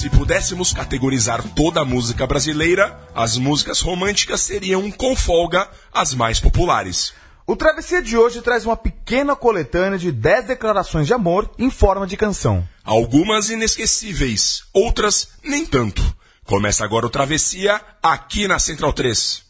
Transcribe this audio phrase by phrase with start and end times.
[0.00, 6.40] Se pudéssemos categorizar toda a música brasileira, as músicas românticas seriam, com folga, as mais
[6.40, 7.12] populares.
[7.46, 12.06] O Travessia de hoje traz uma pequena coletânea de 10 declarações de amor em forma
[12.06, 12.66] de canção.
[12.82, 16.02] Algumas inesquecíveis, outras nem tanto.
[16.46, 19.44] Começa agora o Travessia aqui na Central 3.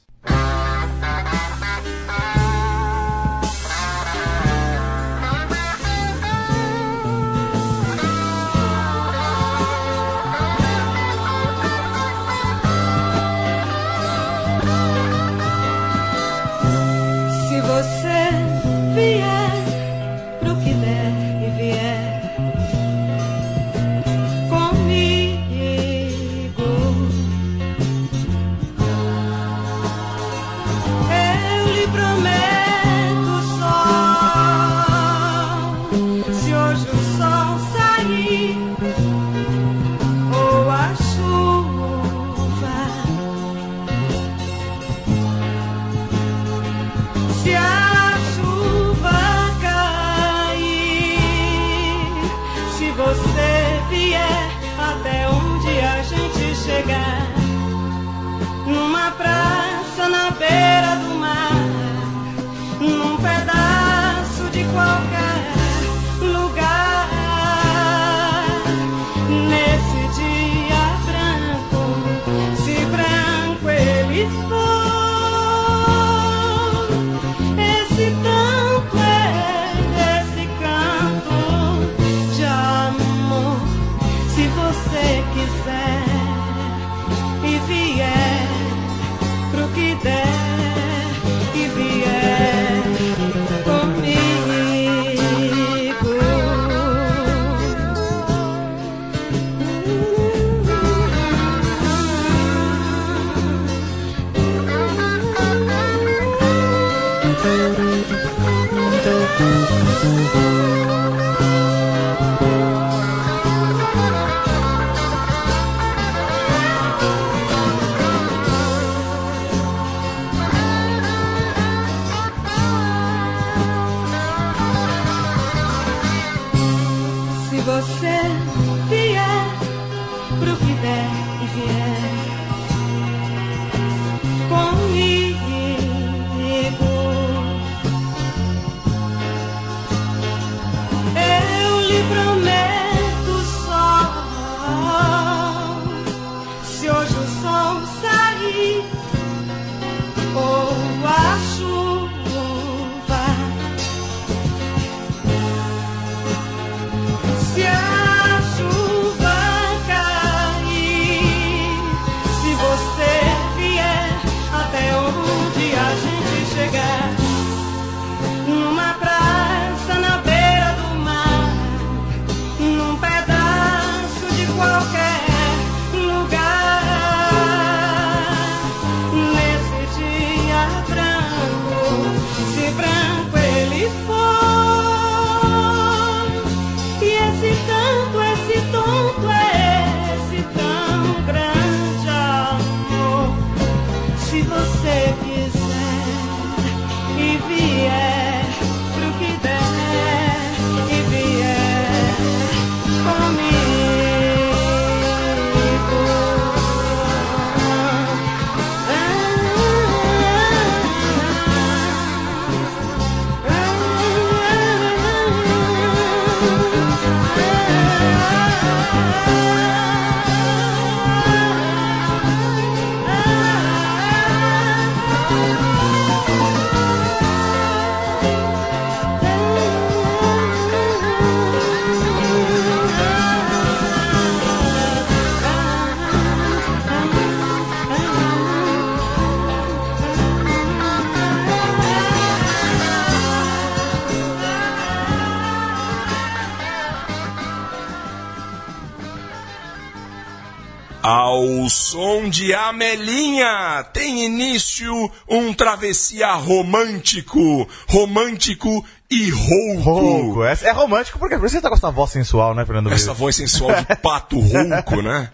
[252.31, 259.83] Som de Amelinha tem início um travessia romântico, romântico e rouco.
[259.83, 260.45] Rouco.
[260.45, 262.93] É, é romântico porque por isso você tá com essa voz sensual, né, Fernando?
[262.93, 265.31] Essa voz sensual de pato rouco, né?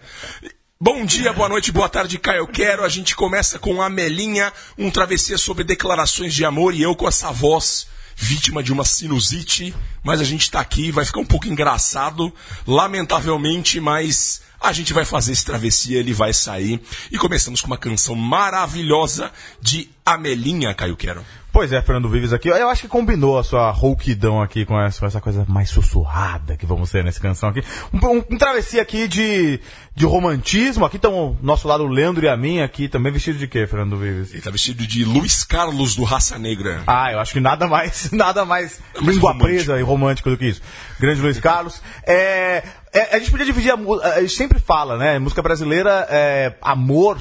[0.79, 2.83] Bom dia, boa noite, boa tarde, Caio Quero.
[2.83, 7.31] A gente começa com Amelinha, um travessia sobre declarações de amor e eu com essa
[7.31, 12.33] voz vítima de uma sinusite, mas a gente tá aqui, vai ficar um pouco engraçado,
[12.65, 16.81] lamentavelmente, mas a gente vai fazer esse travessia, ele vai sair.
[17.11, 19.31] E começamos com uma canção maravilhosa
[19.61, 21.25] de Amelinha, Caio Quero.
[21.57, 22.49] Pois é, Fernando Vives aqui.
[22.49, 26.55] Eu acho que combinou a sua rouquidão aqui com essa, com essa coisa mais sussurrada
[26.55, 27.63] que vamos ter nessa canção aqui.
[27.91, 29.59] Um, um, um travessia aqui de,
[29.95, 30.85] de romantismo.
[30.85, 33.65] Aqui estão o nosso lado, o Leandro e a mim, aqui também vestido de quê,
[33.65, 34.33] Fernando Vives?
[34.33, 36.83] Ele tá vestido de Luiz Carlos do Raça Negra.
[36.85, 40.45] Ah, eu acho que nada mais, nada mais mais língua presa e romântico do que
[40.49, 40.61] isso.
[40.99, 41.81] Grande Luiz Carlos.
[42.05, 42.61] É,
[42.93, 44.07] é, a gente podia dividir a música.
[44.09, 45.17] A gente sempre fala, né?
[45.17, 47.19] Música brasileira, é, amor.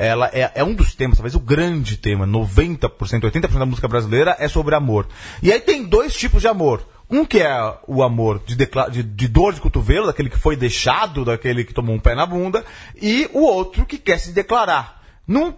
[0.00, 4.34] Ela é, é um dos temas, talvez o grande tema, 90%, 80% da música brasileira
[4.38, 5.06] é sobre amor.
[5.42, 6.86] E aí tem dois tipos de amor.
[7.10, 11.24] Um que é o amor de, de, de dor de cotovelo, daquele que foi deixado,
[11.24, 12.64] daquele que tomou um pé na bunda,
[13.00, 14.99] e o outro que quer se declarar.
[15.30, 15.56] Não,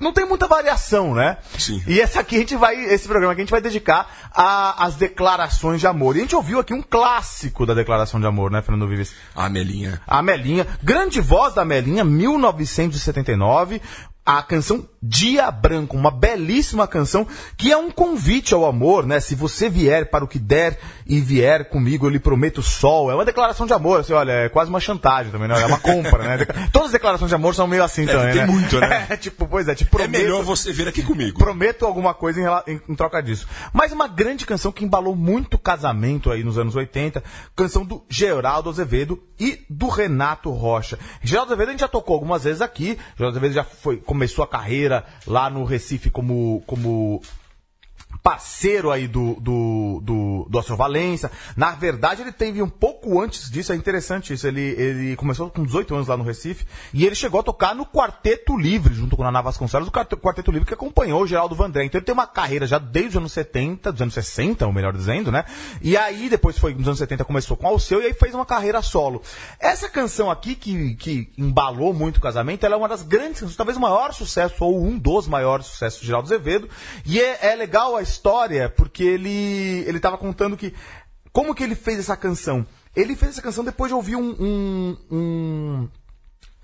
[0.00, 1.36] não tem muita variação, né?
[1.56, 1.80] Sim.
[1.86, 4.96] E essa aqui a gente vai, esse programa aqui a gente vai dedicar a- às
[4.96, 6.16] declarações de amor.
[6.16, 9.14] E a gente ouviu aqui um clássico da declaração de amor, né, Fernando Vives?
[9.36, 10.00] Amelinha.
[10.04, 13.80] A Melinha, grande voz da Melinha, 1979,
[14.24, 17.26] a canção Dia Branco, uma belíssima canção
[17.56, 19.20] que é um convite ao amor, né?
[19.20, 23.10] Se você vier para o que der e vier comigo, eu lhe prometo sol.
[23.10, 25.60] É uma declaração de amor, assim, olha, é quase uma chantagem também, né?
[25.62, 26.44] É uma compra, né?
[26.72, 28.46] Todas as declarações de amor são meio assim também, tem né?
[28.46, 29.06] muito, né?
[29.10, 31.38] É, tipo, pois é, te É prometo melhor você vir aqui comigo.
[31.38, 33.46] prometo alguma coisa em, em- em troca disso.
[33.72, 37.22] Mas uma grande canção que embalou muito casamento aí nos anos 80,
[37.54, 40.98] canção do Geraldo Azevedo e do Renato Rocha.
[41.22, 42.98] Geraldo Azevedo a gente já tocou algumas vezes aqui.
[43.16, 44.95] Geraldo Azevedo já foi, começou a carreira
[45.26, 47.20] lá no Recife como, como
[48.26, 51.30] parceiro aí do, do, do, do Astro Valença.
[51.56, 54.48] Na verdade, ele teve um pouco antes disso, é interessante isso.
[54.48, 57.86] Ele, ele começou com 18 anos lá no Recife e ele chegou a tocar no
[57.86, 61.54] Quarteto Livre, junto com a Naná Vasconcelos, o Quarte- Quarteto Livre que acompanhou o Geraldo
[61.54, 61.84] Vandré.
[61.84, 64.92] Então ele tem uma carreira já desde os anos 70, dos anos 60, ou melhor
[64.92, 65.44] dizendo, né?
[65.80, 68.82] E aí, depois foi nos anos 70, começou com Alceu e aí fez uma carreira
[68.82, 69.22] solo.
[69.60, 73.56] Essa canção aqui, que, que embalou muito o casamento, ela é uma das grandes canções,
[73.56, 76.68] talvez o maior sucesso, ou um dos maiores sucessos do Geraldo Azevedo.
[77.04, 78.15] E é, é legal a história,
[78.68, 80.74] porque ele, ele tava contando que.
[81.32, 82.66] Como que ele fez essa canção?
[82.94, 85.88] Ele fez essa canção depois de ouvir um, um, um,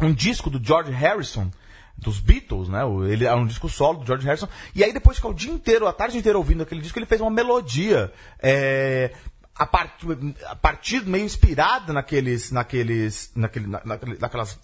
[0.00, 1.50] um disco do George Harrison,
[1.99, 2.81] dos Beatles, né?
[3.10, 4.49] Ele é um disco solo do George Harrison.
[4.75, 7.04] E aí depois de ficar o dia inteiro, a tarde inteira ouvindo aquele disco, ele
[7.06, 8.10] fez uma melodia.
[8.43, 9.12] é,
[9.55, 9.93] a, part,
[10.46, 12.50] a partir meio inspirada naqueles.
[12.50, 13.31] naqueles.
[13.37, 14.58] naquele, na- naquelas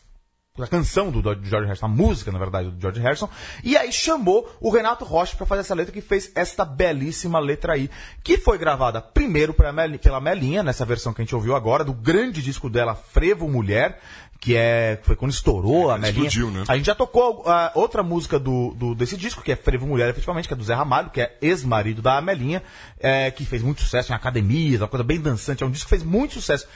[0.64, 3.28] a canção do, George Harrison, a música, na verdade, do George Harrison,
[3.62, 7.75] e aí chamou o Renato Rocha para fazer essa letra que fez esta belíssima letra
[7.75, 7.90] aí,
[8.22, 11.84] que foi gravada primeiro pela, Mel- pela Melinha, nessa versão que a gente ouviu agora,
[11.84, 14.00] do grande disco dela, Frevo Mulher,
[14.40, 16.28] que é foi quando estourou a quando Melinha.
[16.28, 16.64] explodiu, né?
[16.69, 17.44] A gente já tocou
[17.75, 20.75] outra música do, do- desse disco, que é Frevo Mulher, efetivamente, que é do Zé
[20.75, 22.62] Ramalho, que é ex-marido da Amelinha,
[23.00, 25.90] é, que fez muito sucesso em academias, uma coisa bem dançante, é um disco que
[25.96, 26.69] fez muito sucesso.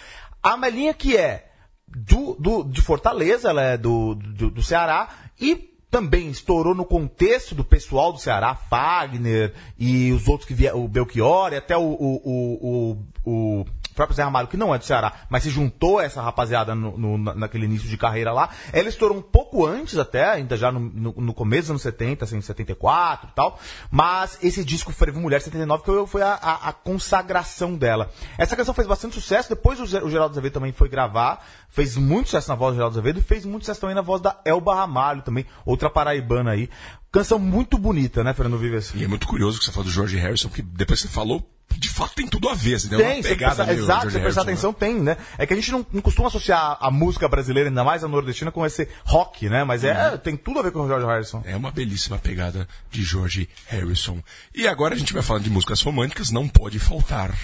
[0.43, 1.52] A Amelinha que é
[1.95, 5.09] do, do- de Fortaleza, ela é do, do, do Ceará,
[5.41, 10.83] e também estourou no contexto do pessoal do Ceará, Fagner e os outros que vieram,
[10.83, 12.99] o Belchior, e até o, o, o,
[13.31, 16.21] o, o próprio Zé Ramalho, que não é do Ceará, mas se juntou a essa
[16.23, 18.49] rapaziada no, no- na- naquele início de carreira lá.
[18.73, 22.41] Ela estourou um pouco antes até, ainda já no, no, começo dos anos 70, assim,
[22.41, 23.59] 74 e tal.
[23.91, 28.11] Mas esse disco Frevo Mulher 79 foi, foi a, a- a consagração dela.
[28.39, 32.27] Essa canção fez bastante sucesso, depois o, o Geraldo Azevedo também foi gravar, fez muito
[32.27, 34.75] sucesso na voz do Geraldo Azevedo e fez muito sucesso também na voz da Elba
[34.75, 36.69] Ramalho também, outra paraibana aí.
[37.11, 38.93] Canção muito bonita, né, Fernando Vives?
[38.95, 41.47] E é muito curioso que você falou do George Harrison, porque depois você falou,
[41.79, 42.79] de fato tem tudo a ver.
[42.79, 45.17] Você deu uma Tem, pegada prestar, meio exato, você prestar Harrison, atenção, tem, né?
[45.39, 48.51] É que a gente não, não costuma associar a música brasileira, ainda mais a nordestina,
[48.51, 49.65] com esse rock, né?
[49.65, 51.39] Mas é, tem tudo a ver com o George Harrison.
[51.39, 51.53] né?
[51.53, 54.23] É uma belíssima pegada de George Harrison.
[54.55, 57.37] E agora a gente vai falar de músicas românticas, não pode faltar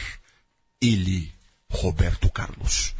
[0.80, 1.32] ele,
[1.70, 2.94] Roberto Carlos.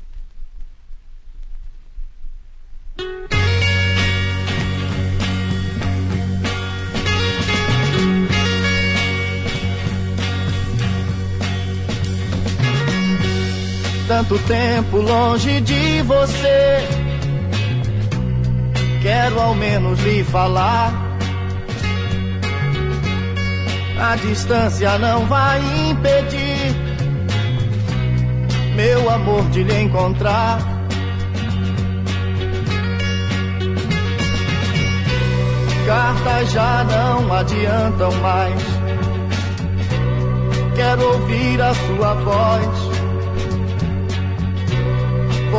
[14.18, 16.88] tanto tempo longe de você.
[19.00, 20.92] Quero ao menos lhe falar.
[24.00, 26.75] A distância não vai impedir
[28.75, 30.58] meu amor de lhe encontrar.
[35.87, 38.62] Cartas já não adiantam mais.
[40.75, 42.88] Quero ouvir a sua voz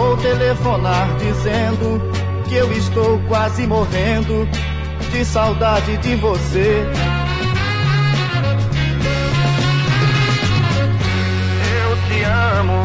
[0.10, 2.02] Vou telefonar dizendo
[2.48, 4.50] que eu estou quase morrendo
[5.12, 6.84] de saudade de você.
[11.84, 12.82] Eu te amo,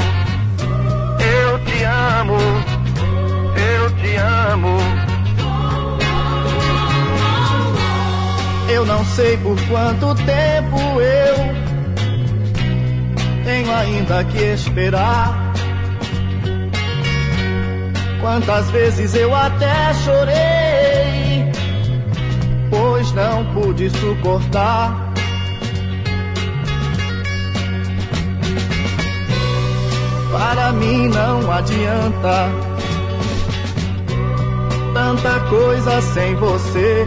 [1.41, 2.37] eu te amo,
[3.57, 4.77] eu te amo.
[8.69, 11.37] Eu não sei por quanto tempo eu
[13.47, 15.44] tenho ainda que esperar.
[18.25, 21.53] Quantas vezes eu até chorei,
[22.71, 25.13] pois não pude suportar.
[30.33, 32.51] Para mim não adianta
[34.95, 37.05] tanta coisa sem você.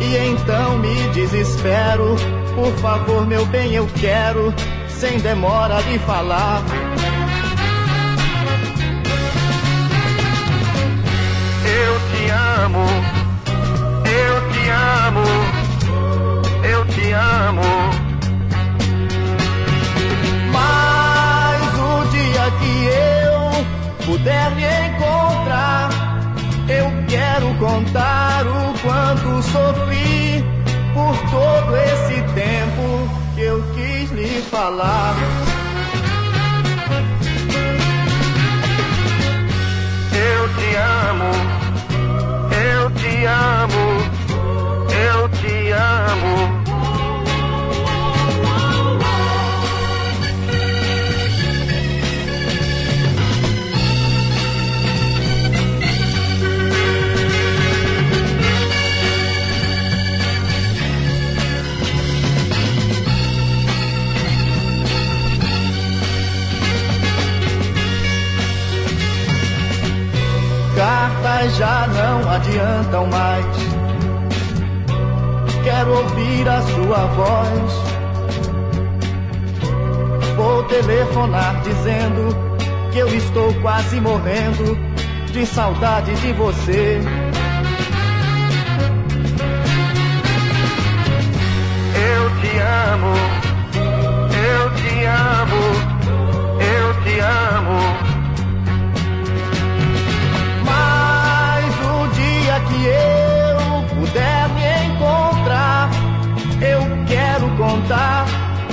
[0.00, 2.14] E então me desespero.
[2.54, 4.54] Por favor, meu bem, eu quero,
[4.88, 6.62] sem demora de falar.
[17.14, 17.62] Amo.
[20.52, 25.88] Mas o dia que eu puder me encontrar,
[26.68, 30.44] eu quero contar o quanto sofri
[30.92, 35.14] por todo esse tempo que eu quis lhe falar.
[40.12, 41.30] Eu te amo,
[42.72, 43.84] eu te amo,
[44.90, 46.13] eu te amo.
[71.56, 73.46] Já não adiantam mais.
[75.62, 77.72] Quero ouvir a sua voz.
[80.36, 82.36] Vou telefonar dizendo
[82.92, 84.76] que eu estou quase morrendo
[85.32, 87.00] de saudade de você.
[91.96, 93.14] Eu te amo,
[94.34, 95.62] eu te amo,
[96.60, 98.13] eu te amo.
[107.84, 108.26] Contar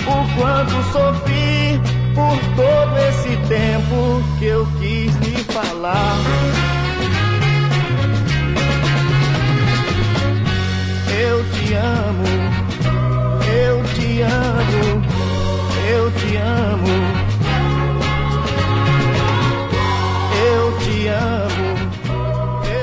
[0.07, 1.79] o quanto sofri
[2.15, 6.17] por todo esse tempo que eu quis lhe falar.
[11.19, 12.25] Eu te amo,
[13.53, 15.03] eu te amo,
[15.89, 17.21] eu te amo.
[20.43, 21.69] Eu te amo,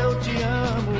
[0.00, 0.92] eu te amo.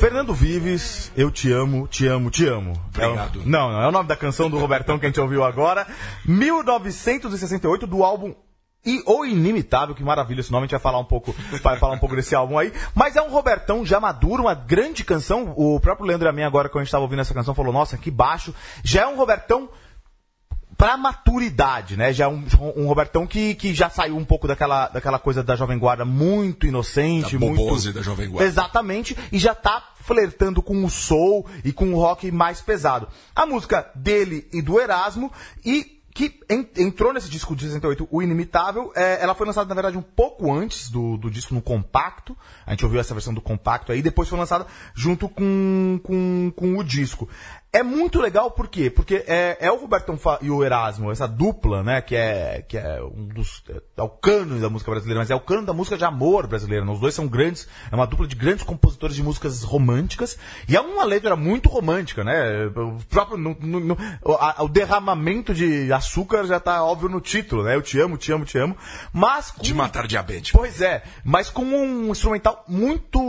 [0.00, 2.72] Fernando Vives, eu te amo, te amo, te amo.
[2.94, 3.40] Obrigado.
[3.40, 5.42] É o- não, não, é o nome da canção do Robertão que a gente ouviu
[5.44, 5.86] agora.
[6.24, 8.34] 1968, do álbum
[8.86, 11.94] e O Inimitável, que maravilha esse nome, a gente vai falar um pouco, vai falar
[11.94, 12.72] um pouco desse álbum aí.
[12.94, 15.52] Mas é um Robertão já maduro, uma grande canção.
[15.56, 17.72] O próprio Leandro e a mim agora, quando a gente estava ouvindo essa canção, falou,
[17.72, 18.54] nossa, que baixo.
[18.84, 19.68] Já é um Robertão
[20.78, 22.12] pra maturidade, né?
[22.12, 22.44] Já é um,
[22.76, 26.66] um Robertão que, que já saiu um pouco daquela, daquela coisa da Jovem Guarda muito
[26.66, 27.92] inocente, Da muito...
[27.92, 28.48] da Jovem Guarda.
[28.48, 33.08] Exatamente, e já tá flertando com o soul e com o rock mais pesado.
[33.34, 35.30] A música dele e do Erasmo,
[35.64, 39.74] e que en- entrou nesse disco de 68, O Inimitável, é, ela foi lançada, na
[39.74, 42.36] verdade, um pouco antes do, do disco no compacto.
[42.66, 46.76] A gente ouviu essa versão do compacto aí, depois foi lançada junto com, com, com
[46.76, 47.28] o disco.
[47.70, 48.88] É muito legal, por quê?
[48.88, 52.78] Porque é, é o Robertão Fa- e o Erasmo, essa dupla, né, que é, que
[52.78, 53.62] é um dos.
[53.94, 56.82] É o cano da música brasileira, mas é o cano da música de amor brasileira.
[56.82, 56.90] né?
[56.90, 60.80] Os dois são grandes, é uma dupla de grandes compositores de músicas românticas, e é
[60.80, 62.66] uma letra muito romântica, né?
[62.74, 63.36] O próprio.
[63.36, 67.74] no- no- no- o, a- o derramamento de açúcar já tá óbvio no título, né?
[67.74, 68.76] Eu te amo, te amo, te amo.
[69.12, 69.50] Mas.
[69.50, 70.56] com- De matar diabético.
[70.58, 73.20] Pois é, mas com um instrumental muito,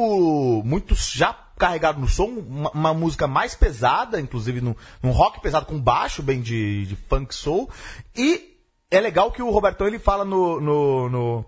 [0.65, 4.73] muito já carregado no som, uma, uma música mais pesada, inclusive num,
[5.03, 7.69] num rock pesado com baixo, bem de, de funk soul.
[8.15, 8.57] E
[8.89, 11.45] é legal que o Robertão ele fala no, no, no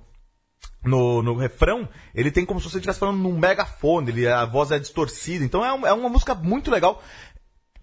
[0.84, 4.72] no, no refrão, ele tem como se você estivesse falando num megafone, ele, a voz
[4.72, 5.46] é distorcida.
[5.46, 7.02] Então é, um- é uma música muito legal.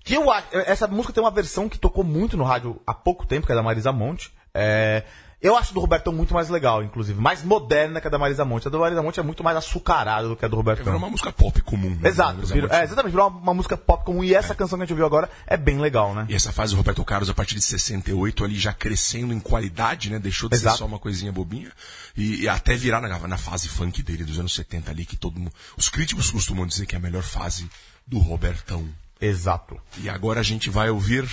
[0.04, 3.46] Que eu essa música tem uma versão que tocou muito no rádio há pouco tempo,
[3.46, 4.32] que é da Marisa Monte.
[4.54, 5.04] É,
[5.40, 7.20] Eu acho do Robertão muito mais legal, inclusive.
[7.20, 8.66] Mais moderna que a da Marisa Monte.
[8.66, 10.96] A da Marisa Monte é muito mais açucarada do que a do Virou Robertão.
[10.96, 11.90] uma música pop comum.
[11.90, 12.08] né?
[12.08, 14.24] Exato, é virou, é, exatamente, virou uma, uma música pop comum.
[14.24, 16.26] E essa canção que a gente ouviu agora é bem legal, né?
[16.28, 20.10] E essa fase do Roberto Carlos, a partir de 68, ali já crescendo em qualidade,
[20.10, 20.18] né?
[20.18, 20.76] Deixou de Exato.
[20.76, 21.70] ser só uma coisinha bobinha.
[22.16, 25.38] E, e até virar na, na fase funk dele dos anos 70 ali, que todo
[25.38, 25.52] mundo.
[25.76, 27.70] Os críticos costumam dizer que é a melhor fase
[28.04, 28.88] do Robertão.
[29.20, 29.80] Exato.
[29.98, 31.28] E agora a gente vai ouvir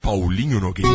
[0.00, 0.90] Paulinho Nogueira.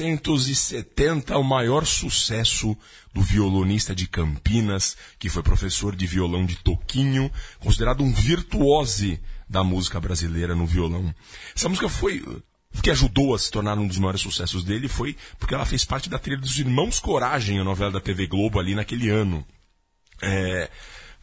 [0.00, 2.76] 1970, o maior sucesso
[3.12, 9.62] do violonista de Campinas, que foi professor de violão de Toquinho, considerado um virtuose da
[9.62, 11.14] música brasileira no violão.
[11.54, 15.16] Essa música foi o que ajudou a se tornar um dos maiores sucessos dele foi
[15.38, 18.74] porque ela fez parte da trilha dos Irmãos Coragem, a novela da TV Globo ali
[18.74, 19.44] naquele ano.
[20.22, 20.70] É,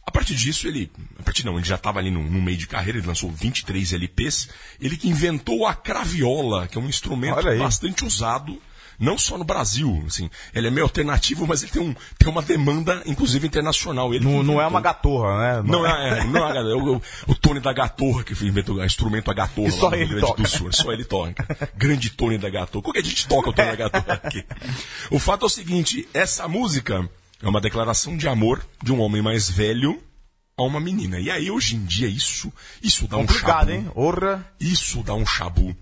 [0.08, 0.90] a partir disso, ele.
[1.18, 3.92] A partir não, ele já estava ali no, no meio de carreira, ele lançou 23
[3.92, 4.48] LPs.
[4.80, 8.58] Ele que inventou a craviola, que é um instrumento bastante usado,
[8.98, 10.02] não só no Brasil.
[10.06, 14.12] Assim, ele é meio alternativo, mas ele tem, um, tem uma demanda, inclusive internacional.
[14.12, 15.62] Ele Não, não é uma gatorra, né?
[15.64, 19.30] Não é, é, não é, é o, o Tony da Gatorra que inventou o instrumento
[19.30, 20.72] a Gatorra só lá no ele Rio Grande do Sul.
[20.72, 21.46] Só ele toca.
[21.76, 22.82] Grande Tony da Gatorra.
[22.82, 24.44] Qualquer dia a gente toca o Tony da Gatorra aqui.
[25.10, 27.08] O fato é o seguinte, essa música
[27.42, 30.02] é uma declaração de amor de um homem mais velho
[30.56, 31.20] a uma menina.
[31.20, 33.70] E aí, hoje em dia, isso, isso dá um Complicado, chabu.
[33.70, 33.90] hein?
[33.94, 34.44] Orra.
[34.58, 35.76] Isso dá um chabu.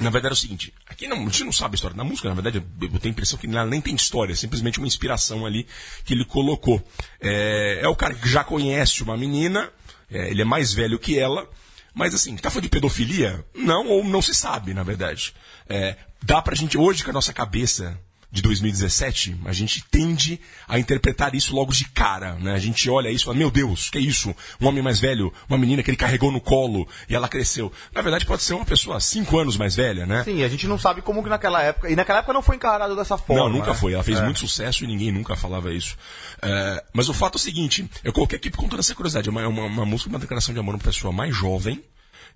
[0.00, 2.26] Na verdade é o seguinte, aqui não, a gente não sabe a história da música,
[2.26, 5.44] na verdade eu tenho a impressão que ela nem tem história, é simplesmente uma inspiração
[5.44, 5.66] ali
[6.06, 6.82] que ele colocou.
[7.20, 9.70] É, é o cara que já conhece uma menina,
[10.10, 11.46] é, ele é mais velho que ela,
[11.94, 13.44] mas assim, tá falando de pedofilia?
[13.54, 15.34] Não, ou não se sabe, na verdade.
[15.68, 18.00] É, dá pra gente, hoje com a nossa cabeça
[18.32, 22.52] de 2017, a gente tende a interpretar isso logo de cara, né?
[22.54, 24.34] A gente olha isso e fala, meu Deus, que é isso?
[24.60, 27.72] Um homem mais velho, uma menina que ele carregou no colo e ela cresceu.
[27.92, 30.22] Na verdade, pode ser uma pessoa cinco anos mais velha, né?
[30.22, 31.90] Sim, a gente não sabe como que naquela época.
[31.90, 33.42] E naquela época não foi encarado dessa forma.
[33.42, 33.74] Não, nunca né?
[33.74, 33.94] foi.
[33.94, 34.24] Ela fez É.
[34.24, 35.96] muito sucesso e ninguém nunca falava isso.
[36.40, 39.28] É, mas o fato é o seguinte: eu coloquei aqui com toda essa curiosidade.
[39.28, 41.82] É uma, uma, uma música, uma declaração de amor para uma pessoa mais jovem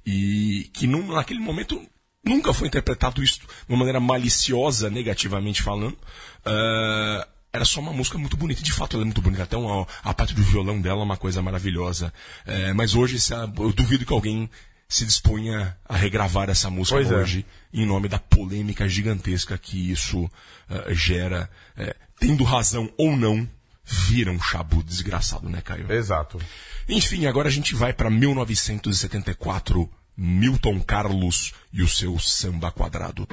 [0.05, 1.81] e que num, naquele momento
[2.25, 5.97] nunca foi interpretado isso de uma maneira maliciosa, negativamente falando.
[6.45, 8.63] É, era só uma música muito bonita.
[8.63, 9.45] De fato, ela é muito bonita.
[9.45, 12.13] Até uma, a parte do violão dela é uma coisa maravilhosa.
[12.45, 13.19] É, mas hoje,
[13.59, 14.51] eu duvido que alguém
[14.89, 17.17] se disponha a regravar essa música Pois é.
[17.17, 20.31] hoje em nome da polêmica gigantesca que isso
[20.71, 21.51] eh, gera.
[21.77, 23.49] Eh, tendo razão ou não,
[23.85, 25.91] vira um chabu desgraçado, né, Caio?
[25.91, 26.41] Exato.
[26.89, 33.27] Enfim, agora a gente vai para 1974, Milton Carlos e o seu samba quadrado.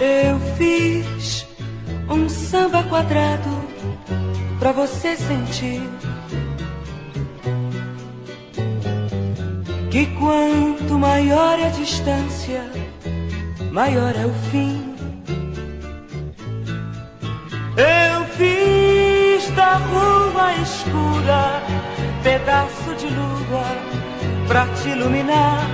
[0.00, 1.44] Eu fiz
[2.08, 3.50] um samba quadrado
[4.60, 5.82] pra você sentir.
[9.90, 12.62] Que quanto maior é a distância,
[13.72, 14.97] maior é o fim.
[19.58, 21.60] Da rua escura
[22.22, 23.66] pedaço de lua
[24.46, 25.66] pra te iluminar.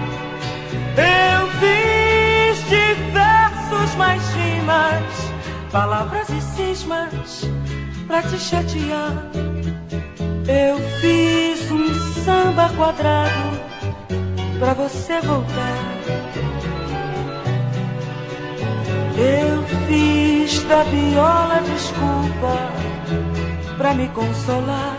[0.97, 5.05] Eu fiz de versos mais rimas,
[5.71, 7.47] palavras e cismas
[8.07, 9.13] pra te chatear.
[10.49, 11.95] Eu fiz um
[12.25, 13.61] samba quadrado
[14.59, 15.85] pra você voltar.
[19.19, 22.94] Eu fiz da viola desculpa
[23.77, 24.97] pra me consolar.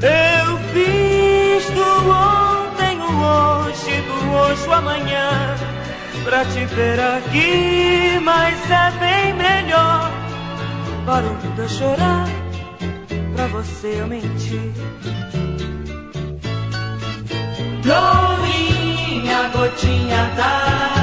[0.00, 5.56] Eu fiz do ontem o hoje, do hoje o amanhã,
[6.24, 10.10] pra te ver aqui, mas é bem melhor.
[11.04, 12.28] Parou tudo a chorar,
[13.34, 14.72] pra você eu mentir.
[17.84, 20.97] Lourinha, gotinha d'água,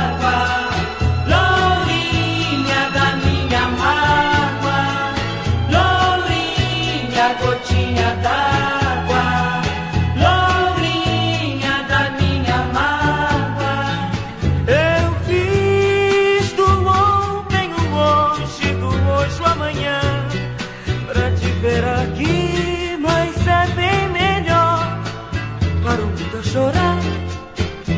[26.34, 27.00] A chorar,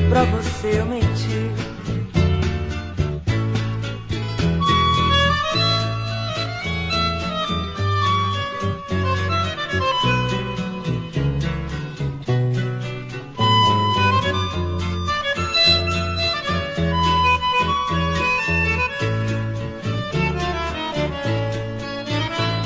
[0.10, 1.52] pra você eu mentir.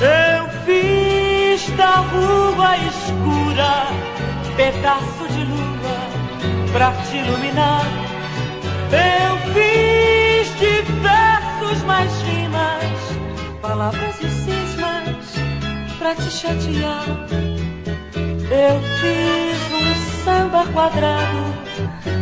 [0.01, 4.01] Eu fiz da rua escura
[4.55, 5.20] pedaço de
[6.71, 7.85] pra te iluminar.
[8.91, 15.25] Eu fiz de versos mais rimas, palavras e cismas
[15.97, 17.05] pra te chatear.
[18.51, 21.53] Eu fiz um samba quadrado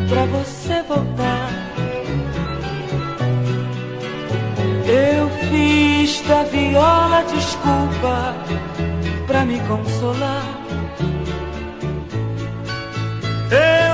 [0.08, 1.50] pra você voltar.
[4.86, 8.36] Eu fiz da viola desculpa
[9.28, 10.44] pra me consolar.
[13.52, 13.89] Eu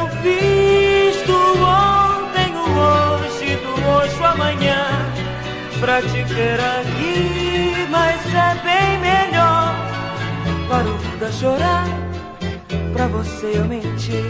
[5.86, 9.76] pra te ver aqui, mas é bem melhor.
[10.68, 11.86] Parou tudo a chorar,
[12.92, 14.26] pra você eu mentir.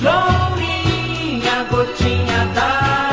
[0.00, 3.09] Lourinha, gotinha d'água,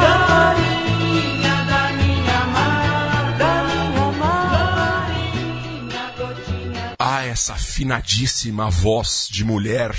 [0.00, 1.64] Da minha.
[1.64, 2.46] Da minha
[6.98, 9.94] Ah, essa afinadíssima voz de mulher.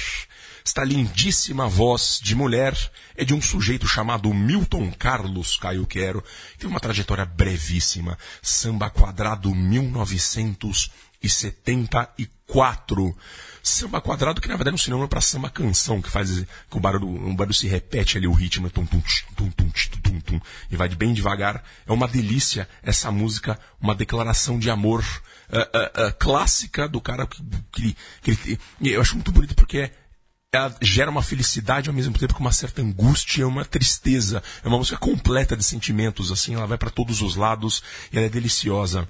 [0.66, 2.76] Esta lindíssima voz de mulher
[3.16, 6.22] é de um sujeito chamado Milton Carlos Caioquero,
[6.54, 12.37] que tem uma trajetória brevíssima, samba quadrado 1974.
[13.62, 16.80] Samba Quadrado, que na verdade é um sinônimo para samba canção, que faz que o
[16.80, 20.20] barulho, o barulho se repete ali, o ritmo, tum, tum, tch, tum, tum, tch, tum,
[20.22, 21.62] tum, e vai de bem devagar.
[21.86, 25.04] É uma delícia essa música, uma declaração de amor
[25.52, 28.60] ah, ah, ah, clássica do cara que, que, que ele-
[28.94, 29.92] eu acho muito bonito porque
[30.52, 34.42] ela gera uma felicidade ao mesmo tempo que uma certa angústia, uma tristeza.
[34.64, 37.84] É uma música completa de sentimentos, assim, ela vai para todos os lados
[38.14, 39.08] e ela é deliciosa.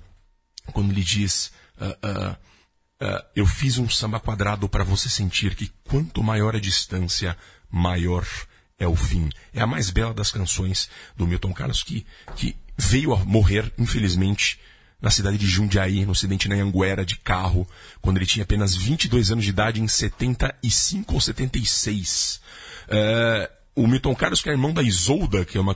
[0.73, 2.37] Quando ele diz, ah, ah,
[2.99, 7.37] ah, eu fiz um samba quadrado para você sentir que quanto maior a distância,
[7.69, 8.25] maior
[8.79, 9.29] é o fim.
[9.53, 12.05] É a mais bela das canções do Milton Carlos que,
[12.35, 14.59] que veio a morrer, infelizmente,
[15.01, 17.67] na cidade de Jundiaí, no acidente na Anguera de carro,
[18.01, 22.41] quando ele tinha apenas 22 anos de idade, em 75 ou 76.
[22.87, 25.75] É, o Milton Carlos, que é irmão da Isolda, que é uma,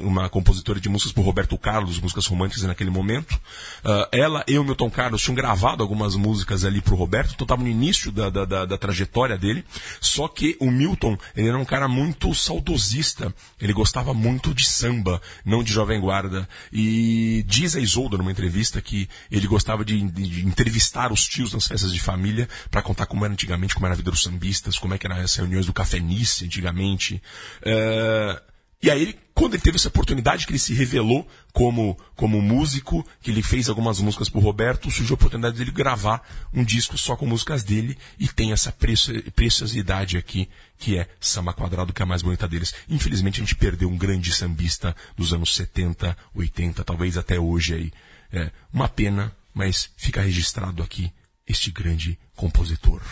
[0.00, 3.38] uma compositora de músicas por Roberto Carlos, músicas românticas naquele momento.
[3.84, 7.62] Ah, ela e o Milton Carlos tinham gravado algumas músicas ali pro Roberto, então estava
[7.62, 9.64] no início da, da, da- da trajetória dele.
[10.00, 13.32] Só que o Milton, ele era um cara muito saudosista.
[13.60, 16.48] Ele gostava muito de samba, não de jovem guarda.
[16.72, 21.66] E diz a Isolda numa entrevista que ele gostava de, de- entrevistar os tios nas
[21.66, 24.94] festas de família para contar como era antigamente, como era a vida dos sambistas, como
[24.94, 27.22] é que eram as reuniões do Café Nice antigamente.
[27.62, 28.42] É,
[28.82, 33.30] e aí, quando ele teve essa oportunidade, que ele se revelou como, como músico, que
[33.30, 36.22] ele fez algumas músicas pro Roberto, surgiu a oportunidade dele gravar
[36.54, 41.52] um disco só com músicas dele e tem essa precio- preciosidade aqui, que é Samba
[41.52, 42.72] Quadrado, que é a mais bonita deles.
[42.88, 47.92] Infelizmente, a gente perdeu um grande sambista dos anos 70, 80, talvez até hoje aí.
[48.32, 51.12] É uma pena, mas fica registrado aqui
[51.48, 53.02] este grande compositor.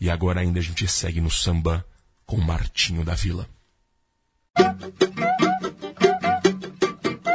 [0.00, 1.84] E agora ainda a gente segue no samba
[2.32, 3.46] com Martinho da Vila.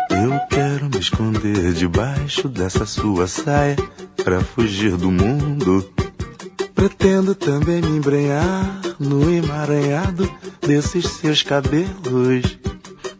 [0.09, 3.75] Eu quero me esconder debaixo dessa sua saia
[4.23, 5.87] pra fugir do mundo.
[6.73, 10.27] Pretendo também me embrenhar no emaranhado
[10.65, 12.57] desses seus cabelos.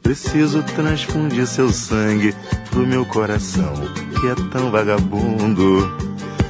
[0.01, 2.33] Preciso transfundir seu sangue
[2.71, 3.75] pro meu coração
[4.19, 6.06] que é tão vagabundo.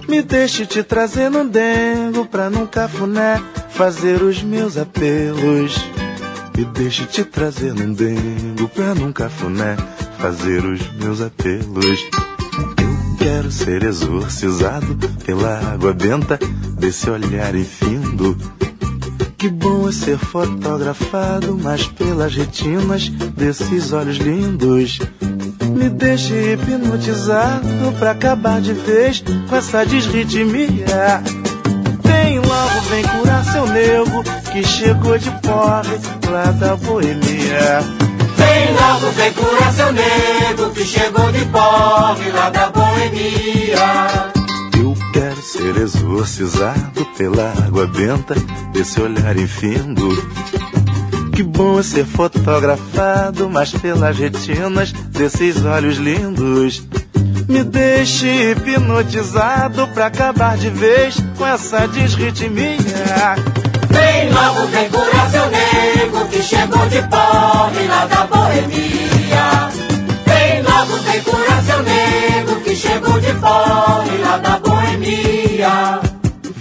[0.08, 5.76] Me deixe te trazer no dengo pra num cafuné fazer os meus apelos.
[6.56, 9.76] Me deixe te trazer num dengo pra num cafuné
[10.18, 12.00] fazer os meus apelos.
[12.80, 16.40] Eu quero ser exorcizado pela água benta
[16.80, 18.38] desse olhar infindo.
[19.38, 25.00] Que bom é ser fotografado, mas pelas retinas desses olhos lindos.
[25.78, 31.22] Me deixe hipnotizado pra acabar de vez com essa desritmia.
[32.04, 36.00] Vem logo, vem curar seu nego que chegou de porre
[36.32, 37.82] lá da boemia.
[38.36, 44.32] Vem logo, vem curar seu nego que chegou de pobre lá da boemia.
[44.82, 48.34] Eu quero ser exorcizado pela água benta
[48.74, 50.10] desse olhar infindo.
[51.38, 56.82] Que bom é ser fotografado, mas pelas retinas desses olhos lindos.
[57.48, 63.36] Me deixe hipnotizado pra acabar de vez com essa desritmia.
[63.88, 69.70] Vem logo, vem curar seu nego que chegou de pobre lá da boemia.
[70.26, 76.02] Vem logo, vem curar seu nego que chegou de pobre lá da boemia.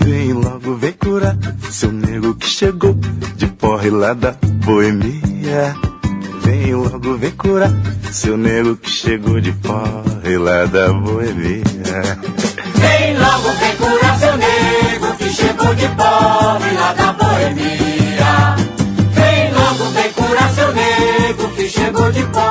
[0.05, 1.35] Vem logo, vem curar
[1.71, 2.95] seu nego que chegou
[3.37, 4.35] de porre lá da
[4.65, 5.77] boemia.
[6.43, 7.71] Vem logo, vem curar
[8.11, 11.62] seu nego que chegou de porre lá da boemia.
[12.75, 18.57] Vem logo, vem curar seu nego que chegou de pobre lá da boemia.
[19.12, 22.47] Vem logo, vem curar seu nego que chegou de pobre.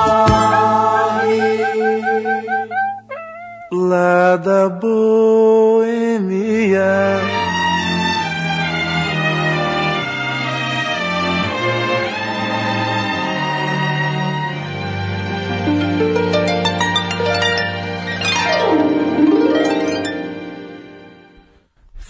[3.72, 5.96] Lá da boemia.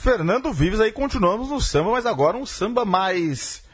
[0.07, 3.65] Fernando Vives aí continuamos no samba, mas agora um samba mais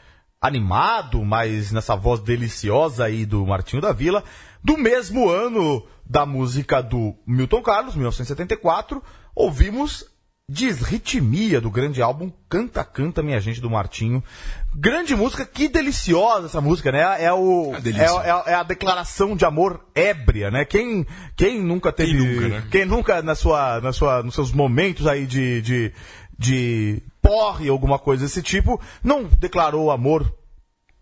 [0.41, 4.23] animado, mais nessa voz deliciosa aí do Martinho da Vila,
[4.63, 8.99] do mesmo ano da música do Milton Carlos, 1974,
[9.35, 10.07] ouvimos
[10.49, 14.21] Desritmia do grande álbum Canta Canta Minha Gente do Martinho.
[14.75, 16.99] Grande música, que deliciosa essa música, né?
[17.23, 17.79] É, o, É
[18.27, 20.65] é, é- é a declaração de amor ébria, né?
[20.65, 22.11] Quem, quem nunca teve.
[22.11, 22.67] Quem nunca, né?
[22.69, 25.93] Quem nunca, na sua, na sua, nos seus momentos aí de, de,
[26.37, 30.33] de porre, alguma coisa desse tipo, não declarou amor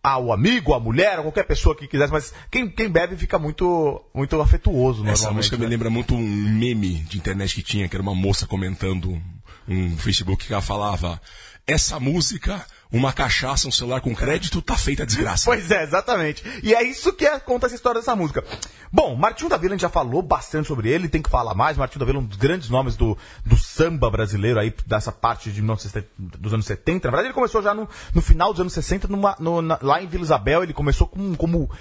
[0.04, 4.04] ao amigo, à mulher, a qualquer pessoa que quisesse, mas quem, quem bebe fica muito,
[4.14, 5.70] muito afetuoso, Essa música me né?
[5.70, 9.22] lembra muito um meme de internet que tinha, que era uma moça comentando
[9.68, 11.22] um Facebook que ela falava:
[11.68, 15.46] Essa música, uma cachaça, um celular com crédito, tá feita a desgraça.
[15.46, 16.44] Pois é, exatamente.
[16.62, 18.44] E é isso que é, conta essa história dessa música.
[18.92, 21.78] Bom, Martinho da Vila a gente já falou bastante sobre ele, tem que falar mais.
[21.78, 25.50] Martinho da Vila é um dos grandes nomes do, do samba brasileiro aí, dessa parte
[25.52, 27.08] de 1970, dos anos 70.
[27.08, 30.04] Na verdade, ele começou já no, no final dos anos 60, numa- no- na- lá
[30.04, 30.62] em Vila Isabel.
[30.64, 31.72] Ele começou com, como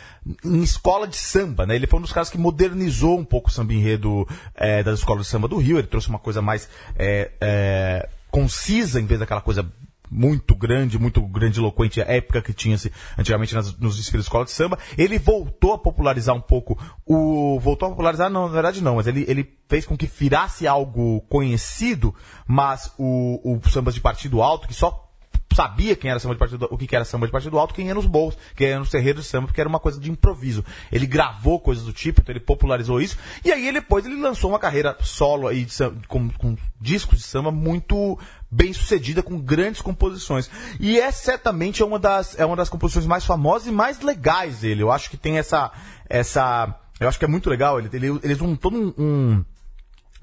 [0.45, 1.75] em escola de samba, né?
[1.75, 5.25] Ele foi um dos caras que modernizou um pouco o samba enredo é, das escolas
[5.25, 5.79] de samba do Rio.
[5.79, 9.67] Ele trouxe uma coisa mais é, é, concisa, em vez daquela coisa
[10.11, 14.51] muito grande, muito grandiloquente, a época que tinha-se antigamente nas, nos desfiles de escola de
[14.51, 14.79] samba.
[14.99, 17.59] Ele voltou a popularizar um pouco o.
[17.61, 21.21] Voltou a popularizar, não, na verdade não, mas ele, ele fez com que virasse algo
[21.23, 22.15] conhecido,
[22.47, 25.11] mas o, o sambas de partido alto, que só
[25.55, 27.95] sabia quem era samba de partido, o que era samba de partido alto, quem ia
[27.95, 30.65] nos bolsos, quem ia nos terreiros de samba, porque era uma coisa de improviso.
[30.91, 34.51] Ele gravou coisas do tipo, então ele popularizou isso, e aí ele, depois ele lançou
[34.51, 35.75] uma carreira solo aí de
[36.07, 38.19] com, com discos de samba muito
[38.51, 40.51] bem sucedida, com grandes composições.
[40.81, 44.83] E é certamente uma das, é uma das composições mais famosas e mais legais dele.
[44.83, 45.71] Eu acho que tem essa,
[46.09, 47.79] essa, eu acho que é muito legal.
[47.79, 47.89] Ele,
[48.23, 49.45] ele, um todo um- um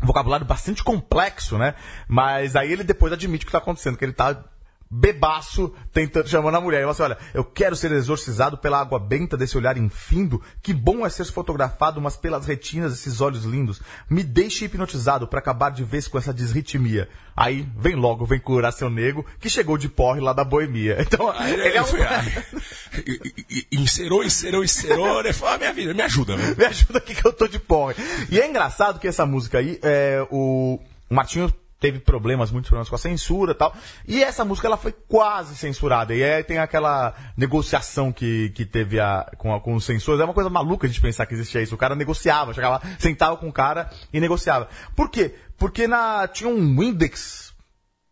[0.06, 1.74] vocabulário bastante complexo, né?
[2.08, 4.44] Mas aí ele depois admite o que tá acontecendo, que ele tá
[4.90, 6.80] bebaço tentando chamando a mulher.
[6.82, 10.42] Fala assim, olha, eu quero ser exorcizado pela água benta desse olhar infindo.
[10.62, 13.82] Que bom é ser fotografado, mas pelas retinas desses olhos lindos.
[14.10, 17.10] Me deixe hipnotizado para acabar de vez com essa desritmia.
[17.36, 20.98] Aí vem logo, vem curar seu nego, que chegou de porre lá da boemia.
[21.08, 21.86] Então, ele é um...
[23.06, 25.20] E- e- e- Inserou, inserou, inserou.
[25.20, 26.56] Ele falou: ah, minha vida, me ajuda, velho.
[26.58, 27.96] Me ajuda aqui que eu tô de porre.
[28.32, 32.96] E é engraçado que essa música aí, é, o Martinho teve problemas, muitos problemas com
[32.96, 33.76] a censura e tal.
[34.08, 36.14] E essa música ela foi quase censurada.
[36.16, 40.20] E aí tem aquela negociação que, que teve a, com, a- com os censores.
[40.20, 41.76] É uma coisa maluca a gente pensar que existia isso.
[41.76, 44.68] O cara negociava, chegava, sentava com o cara e negociava.
[44.96, 45.36] Por quê?
[45.58, 47.54] Porque na, tinha um index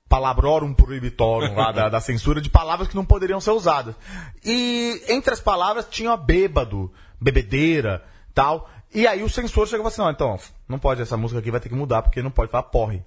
[0.07, 3.95] palabrorum prohibitorum lá da, da censura de palavras que não poderiam ser usadas.
[4.43, 8.69] E entre as palavras tinha bêbado, bebedeira, tal.
[8.93, 11.69] E aí o censor chegou assim, não, então, não pode, essa música aqui vai ter
[11.69, 13.03] que mudar, porque não pode falar porre.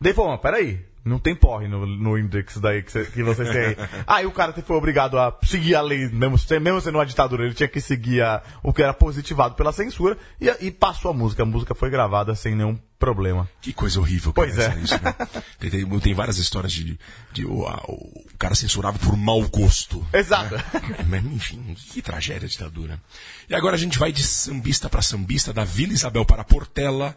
[0.00, 3.48] Daí falou, "Mas peraí, não tem porre no, no index daí que, cê- que vocês
[3.48, 3.76] têm aí.
[4.06, 7.54] aí o cara foi obrigado a seguir a lei, mesmo, mesmo sendo uma ditadura, ele
[7.54, 11.42] tinha que seguir a- o que era positivado pela censura e, e passou a música.
[11.44, 13.48] A música foi gravada sem nenhum problema.
[13.60, 14.32] Que coisa horrível.
[14.32, 14.78] cara, Pois é.
[14.80, 15.14] isso, né?
[15.60, 16.98] tem, tem- tem várias histórias de,
[17.32, 20.04] de o, a- o cara censurado por mau gosto.
[20.12, 20.56] Exato.
[21.08, 23.00] Mas, enfim, que tragédia a ditadura.
[23.48, 27.16] E agora a gente vai de sambista para sambista, da Vila Isabel para Portela,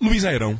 [0.00, 0.58] Luiz Airão.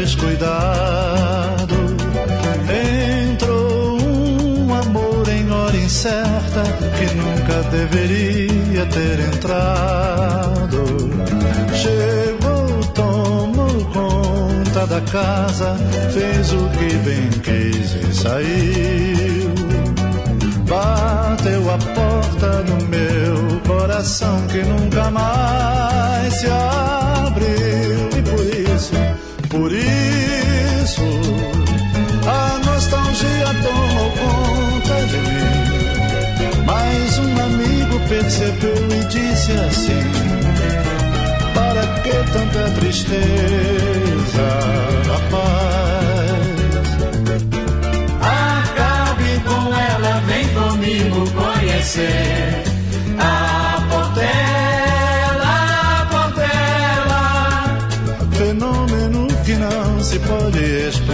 [0.00, 1.74] Descuidado.
[3.32, 6.62] Entrou um amor em hora incerta
[6.96, 10.84] que nunca deveria ter entrado.
[11.74, 15.76] Chegou tomou conta da casa
[16.12, 19.48] fez o que bem quis e saiu.
[20.68, 27.77] Bateu a porta do meu coração que nunca mais se abriu.
[29.50, 31.02] Por isso,
[32.26, 35.48] a nostalgia tomou conta de mim.
[36.66, 40.04] Mas um amigo percebeu e disse assim:
[41.54, 44.48] Para que tanta tristeza,
[45.06, 45.68] rapaz?
[48.20, 52.67] Acabe com ela, vem comigo conhecer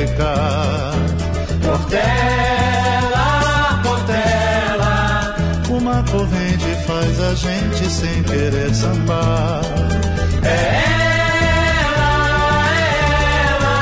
[0.05, 0.93] explicar.
[1.63, 3.29] Portela,
[3.83, 5.35] Portela.
[5.71, 9.63] Uma corrente faz a gente sem querer sambar.
[10.43, 10.85] É
[11.87, 12.13] ela,
[12.69, 12.81] é
[13.49, 13.77] ela.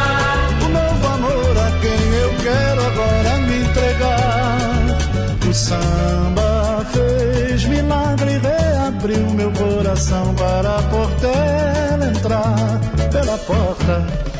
[0.64, 5.48] O novo amor a quem eu quero agora me entregar.
[5.48, 14.31] O samba fez milagre, reabriu meu coração para a portela entrar pela porta.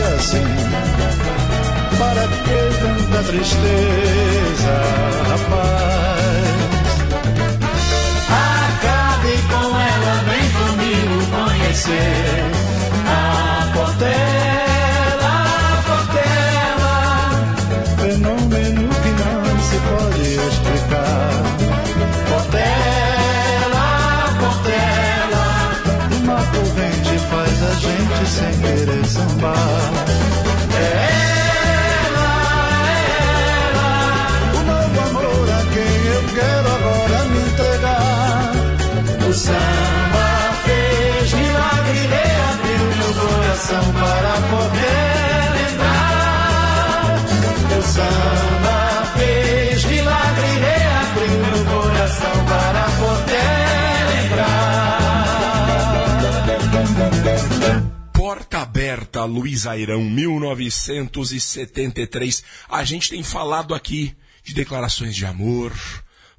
[0.00, 0.44] Assim:
[1.98, 4.74] Para que tanta tristeza,
[5.28, 6.62] rapaz?
[8.28, 12.44] Acabe com ela, vem comigo conhecer
[13.06, 14.31] a Portela,
[28.32, 29.92] sem querer sambar.
[34.54, 38.52] O novo amor a quem eu quero agora me entregar.
[39.28, 40.28] O samba
[40.64, 47.02] fez milagre, reabriu meu coração para poder entrar.
[47.78, 48.61] O samba
[58.42, 62.42] Porta Aberta, Luiz Airão, 1973.
[62.68, 65.72] A gente tem falado aqui de declarações de amor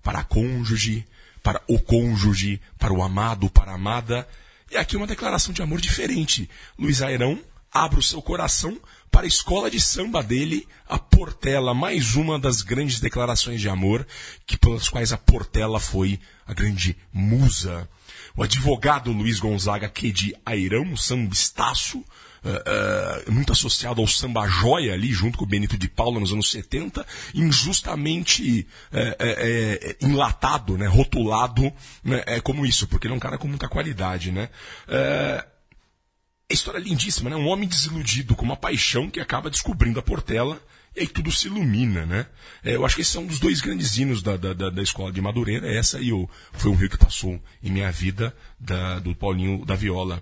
[0.03, 1.07] para a cônjuge,
[1.41, 4.27] para o cônjuge, para o amado, para a amada.
[4.69, 6.49] E aqui uma declaração de amor diferente.
[6.77, 7.39] Luiz Airão
[7.71, 8.77] abre o seu coração
[9.09, 14.05] para a escola de samba dele, a Portela, mais uma das grandes declarações de amor,
[14.45, 17.87] que pelas quais a Portela foi a grande musa.
[18.35, 22.03] O advogado Luiz Gonzaga, que de Airão, sambistaço,
[22.45, 26.33] eh, eh, muito associado ao samba joia ali, junto com o Benito de Paula nos
[26.33, 31.71] anos 70, injustamente eh, enlatado, né, rotulado
[32.03, 34.49] né, como isso, porque ele é um cara com muita qualidade, né?
[36.49, 37.35] A história é lindíssima, né?
[37.35, 40.61] Um homem desiludido com uma paixão que acaba descobrindo a Portela
[40.95, 42.27] e aí tudo se ilumina, né?
[42.63, 45.11] É, eu acho que esses são um dos dois grandes hinos da, da, da, escola
[45.11, 49.15] de Madureira, essa e o Foi um Rio que Passou em Minha Vida, da, do
[49.15, 50.21] Paulinho da Viola.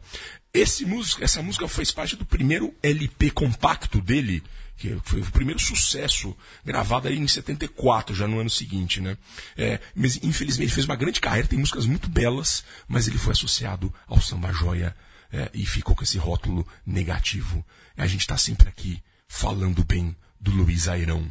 [0.53, 4.41] Esse música, essa música fez parte do primeiro LP compacto dele,
[4.77, 9.17] que foi o primeiro sucesso gravado aí em 74, já no ano seguinte, né?
[9.57, 13.33] É, mas infelizmente ele fez uma grande carreira, tem músicas muito belas, mas ele foi
[13.33, 14.95] associado ao samba joia
[15.31, 17.63] é, e ficou com esse rótulo negativo.
[17.97, 21.25] A gente está sempre aqui falando bem do Luiz Airão.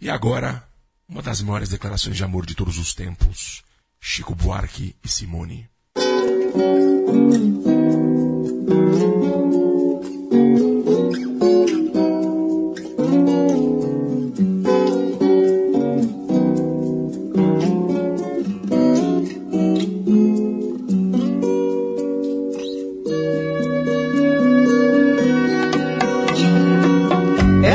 [0.00, 0.68] E agora,
[1.08, 3.62] uma das maiores declarações de amor de todos os tempos,
[3.98, 5.68] Chico Buarque e Simone.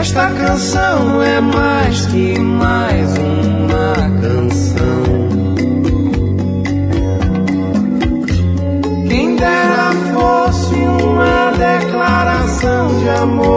[0.08, 5.03] Esta canção é mais que mais uma canção.
[9.10, 13.57] Quem dera fosse uma declaração de amor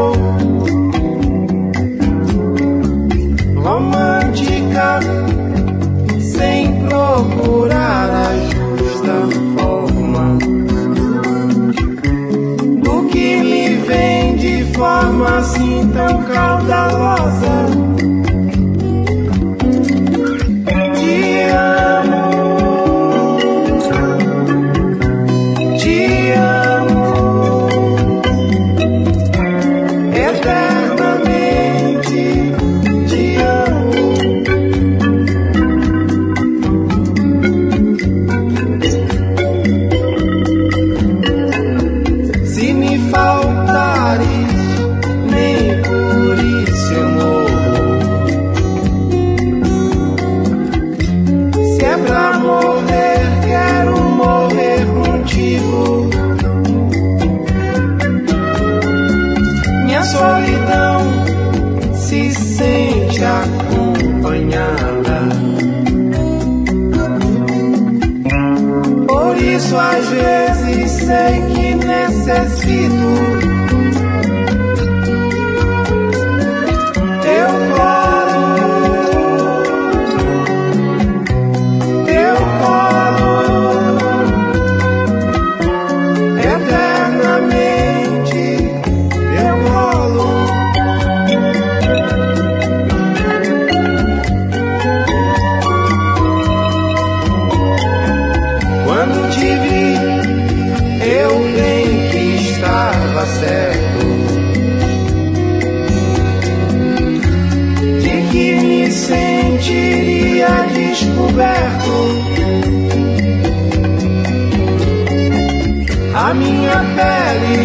[116.14, 117.60] A minha pele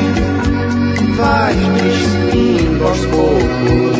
[1.18, 3.98] vais despindo aos poucos.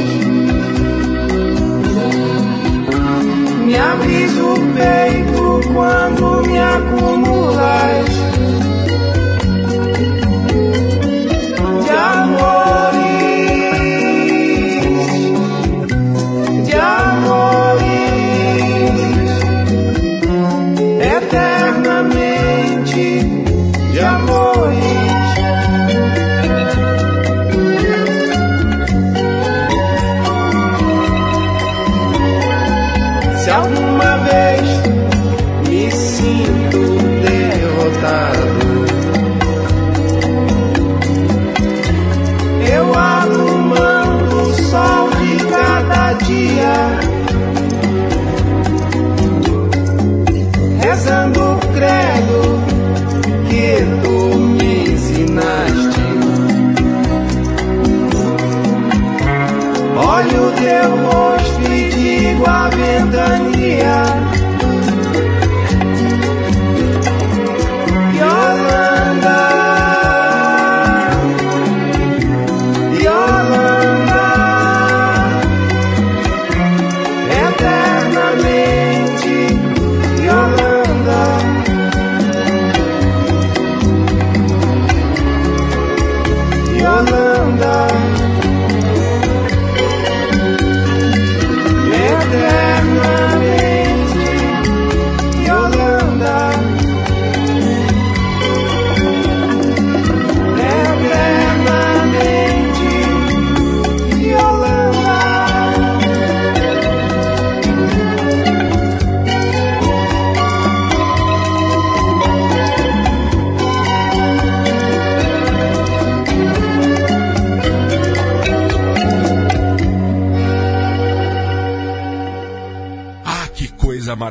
[3.66, 8.25] Me abris o peito quando me acumulas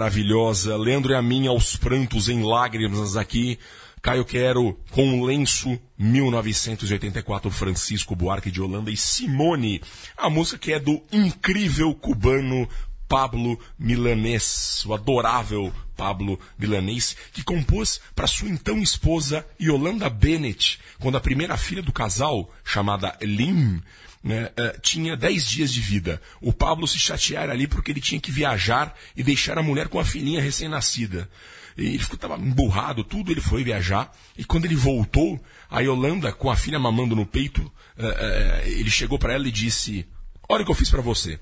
[0.05, 0.77] maravilhosa.
[0.77, 3.59] Leandro e a mim aos prantos em lágrimas aqui.
[4.03, 9.81] Caio Quero com um lenço 1984 Francisco Buarque de Holanda e Simone.
[10.15, 12.69] A música que é do incrível cubano
[13.09, 21.17] Pablo Milanês, o adorável Pablo Milanês, que compôs para sua então esposa Yolanda Bennett, quando
[21.17, 23.81] a primeira filha do casal, chamada Lynn,
[24.25, 26.21] né, eh, tinha 10 dias de vida.
[26.41, 30.01] O Pablo se chateara ali porque ele tinha que viajar e deixar a mulher com
[30.01, 31.29] a filhinha recém-nascida.
[31.77, 34.11] Ele ficou tava emburrado, tudo, ele foi viajar.
[34.39, 38.91] E quando ele voltou, a Yolanda, com a filha mamando no peito, eh, eh, ele
[38.91, 40.07] chegou para ela e disse:
[40.49, 41.39] Olha o que eu fiz para você.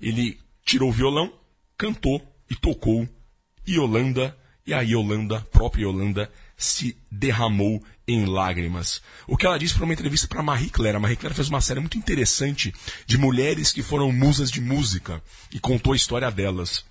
[0.00, 1.32] Ele tirou o violão,
[1.78, 2.20] cantou
[2.50, 3.08] e tocou.
[3.66, 9.02] Yolanda, e a Yolanda, própria Yolanda, se derramou em lágrimas.
[9.26, 10.96] O que ela disse para uma entrevista para Marie Claire.
[10.96, 12.72] A Marie Claire fez uma série muito interessante
[13.06, 16.84] de mulheres que foram musas de música e contou a história delas.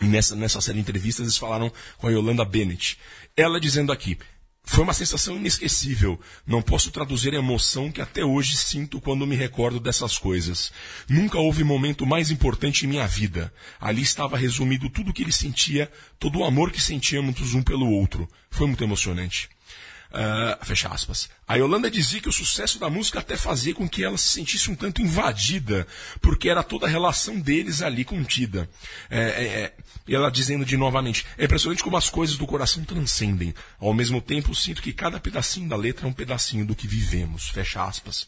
[0.00, 2.98] E nessa, nessa série de entrevistas eles falaram com a Yolanda Bennett.
[3.36, 4.18] Ela dizendo aqui,
[4.70, 6.18] foi uma sensação inesquecível.
[6.46, 10.72] Não posso traduzir a emoção que até hoje sinto quando me recordo dessas coisas.
[11.08, 13.52] Nunca houve momento mais importante em minha vida.
[13.80, 15.90] Ali estava resumido tudo o que ele sentia,
[16.20, 18.28] todo o amor que sentíamos um pelo outro.
[18.48, 19.50] Foi muito emocionante.
[20.12, 21.28] Ah, fecha aspas.
[21.46, 24.70] A Yolanda dizia que o sucesso da música até fazia com que ela se sentisse
[24.70, 25.86] um tanto invadida,
[26.20, 28.68] porque era toda a relação deles ali contida.
[29.08, 29.74] É, é, é,
[30.08, 33.54] e ela dizendo de novamente, é impressionante como as coisas do coração transcendem.
[33.78, 37.48] Ao mesmo tempo, sinto que cada pedacinho da letra é um pedacinho do que vivemos.
[37.48, 38.26] Fecha aspas.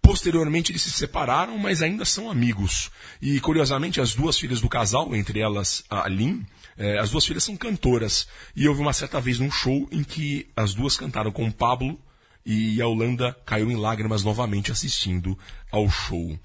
[0.00, 2.90] Posteriormente eles se separaram, mas ainda são amigos.
[3.20, 6.42] E curiosamente as duas filhas do casal, entre elas a Lynn,
[6.76, 8.26] eh, as duas filhas são cantoras.
[8.56, 11.98] E houve uma certa vez num show em que as duas cantaram com o Pablo
[12.44, 15.38] e a Holanda caiu em lágrimas novamente assistindo
[15.70, 16.38] ao show.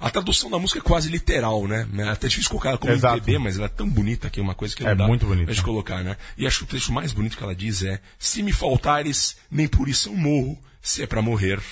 [0.00, 1.88] A tradução da música é quase literal, né?
[1.98, 3.14] É até difícil colocar ela como Exato.
[3.16, 5.24] MPB, mas ela é tão bonita que é uma coisa que não É dá muito
[5.24, 5.44] bonita.
[5.46, 6.16] pra gente colocar, né?
[6.36, 9.68] E acho que o trecho mais bonito que ela diz é: Se me faltares, nem
[9.68, 10.58] por isso eu morro.
[10.82, 11.62] Se é pra morrer,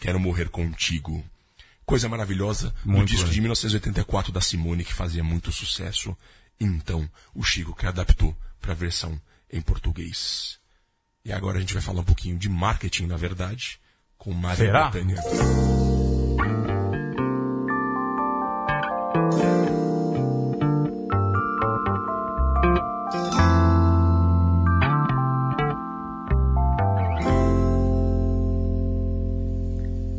[0.00, 1.24] quero morrer contigo.
[1.86, 3.34] Coisa maravilhosa Muito disco bonito.
[3.34, 6.14] de 1984 da Simone, que fazia muito sucesso.
[6.60, 10.58] Então, o Chico que adaptou para a versão em português.
[11.24, 13.78] E agora a gente vai falar um pouquinho de marketing, na verdade,
[14.16, 14.90] com Mário Será?
[14.90, 15.16] Betânia.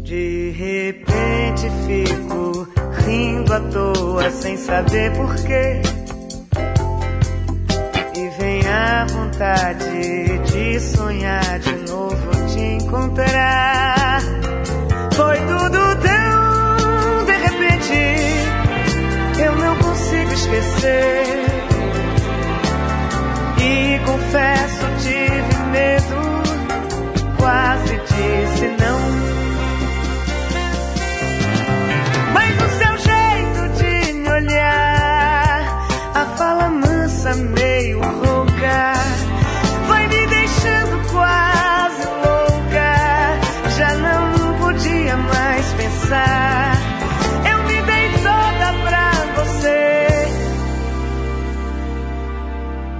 [0.03, 2.67] De repente fico
[3.05, 5.98] rindo à toa sem saber porquê.
[8.79, 14.21] E vem a vontade de sonhar de novo te encontrar.
[15.13, 17.93] Foi tudo tão de repente,
[19.43, 21.45] eu não consigo esquecer.
[23.61, 26.15] E confesso, tive medo,
[27.37, 28.98] quase disse não.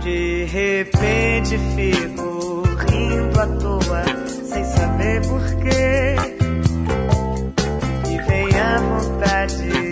[0.02, 4.04] De repente fico rindo à toa,
[4.45, 6.16] sem saber porquê.
[8.08, 9.89] E vem a vontade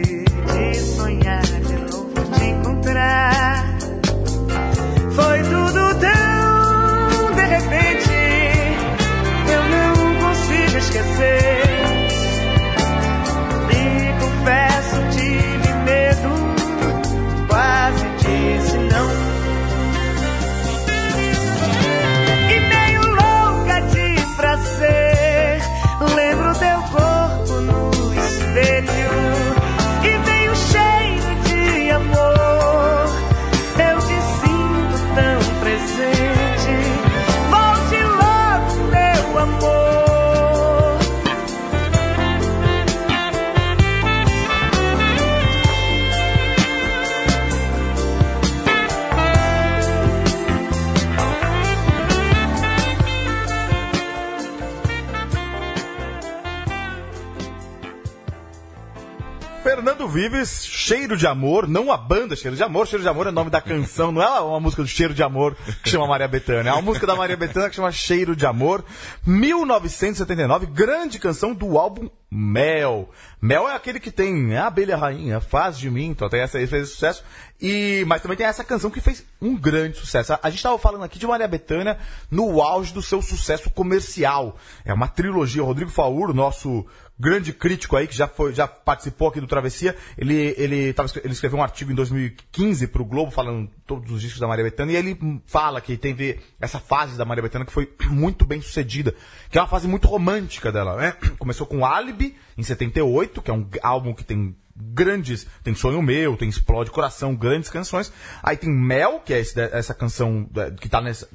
[60.08, 63.34] Vives, Cheiro de Amor, não a banda Cheiro de Amor, Cheiro de Amor é o
[63.34, 66.70] nome da canção, não é uma música do Cheiro de Amor que chama Maria Bethânia,
[66.70, 68.84] é uma música da Maria Bethânia que chama Cheiro de Amor,
[69.26, 73.10] 1979, grande canção do álbum Mel.
[73.42, 76.68] Mel é aquele que tem a abelha rainha, faz de mim, então tem essa aí
[76.68, 77.24] fez sucesso.
[77.60, 80.34] E, mas também tem essa canção que fez um grande sucesso.
[80.34, 81.98] A, a gente estava falando aqui de Maria Bethânia
[82.30, 84.58] no auge do seu sucesso comercial.
[84.84, 85.64] É uma trilogia.
[85.64, 86.86] O Rodrigo Faur, nosso
[87.20, 91.34] grande crítico aí, que já, foi, já participou aqui do Travessia, ele, ele, tava, ele
[91.34, 94.94] escreveu um artigo em 2015 para o Globo, falando todos os discos da Maria Bethânia,
[94.94, 98.62] e ele fala que tem ver essa fase da Maria Bethânia que foi muito bem
[98.62, 99.16] sucedida,
[99.50, 101.12] que é uma fase muito romântica dela, né?
[101.40, 106.38] Começou com Alibi, em 78, que é um álbum que tem grandes, tem Sonho Meu,
[106.38, 108.14] tem Explode Coração, grandes canções,
[108.44, 110.48] aí tem Mel, que é esse- essa canção
[110.80, 111.28] que tá nessa,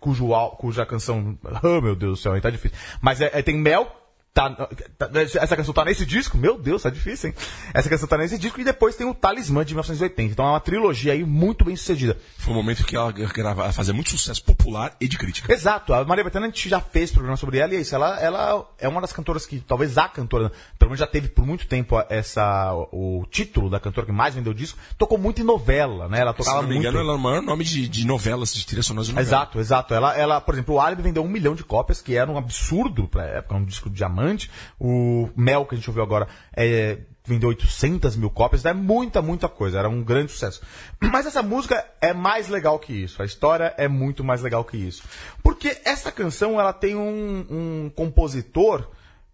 [0.00, 3.56] cujo, cuja canção, oh meu Deus do céu, aí tá difícil, mas é, é- tem
[3.58, 3.99] Mel,
[4.32, 6.38] Tá, tá- essa canção tá nesse disco?
[6.38, 7.34] Meu Deus, tá difícil, hein?
[7.74, 10.32] Essa canção tá nesse disco e depois tem o Talismã de 1980.
[10.32, 12.16] Então é uma trilogia aí muito bem sucedida.
[12.38, 15.52] Foi um momento que ela grava, ela fazia muito sucesso popular e de crítica.
[15.52, 17.92] Exato, a Maria Bethânia a gente já fez programa sobre ela e é isso.
[17.92, 21.44] Ela, ela é uma das cantoras que, talvez a cantora, pelo menos já teve por
[21.44, 24.78] muito tempo essa, o, o título da cantora que mais vendeu disco.
[24.96, 26.20] Tocou muito em novela, né?
[26.20, 26.86] Ela Se tocava não me muito.
[26.86, 29.26] engano, ela é o maior nome de, de novelas, de trilha sonora de novela.
[29.26, 29.92] Exato, exato.
[29.92, 33.08] Ela, ela, por exemplo, o Alibi vendeu um milhão de cópias, que era um absurdo
[33.08, 34.19] pra época, um disco de diamante.
[34.78, 38.64] O Mel, que a gente ouviu agora, é, vendeu 800 mil cópias.
[38.64, 39.78] É muita, muita coisa.
[39.78, 40.60] Era um grande sucesso.
[41.00, 43.22] Mas essa música é mais legal que isso.
[43.22, 45.02] A história é muito mais legal que isso.
[45.42, 48.90] Porque essa canção, ela tem um, um compositor...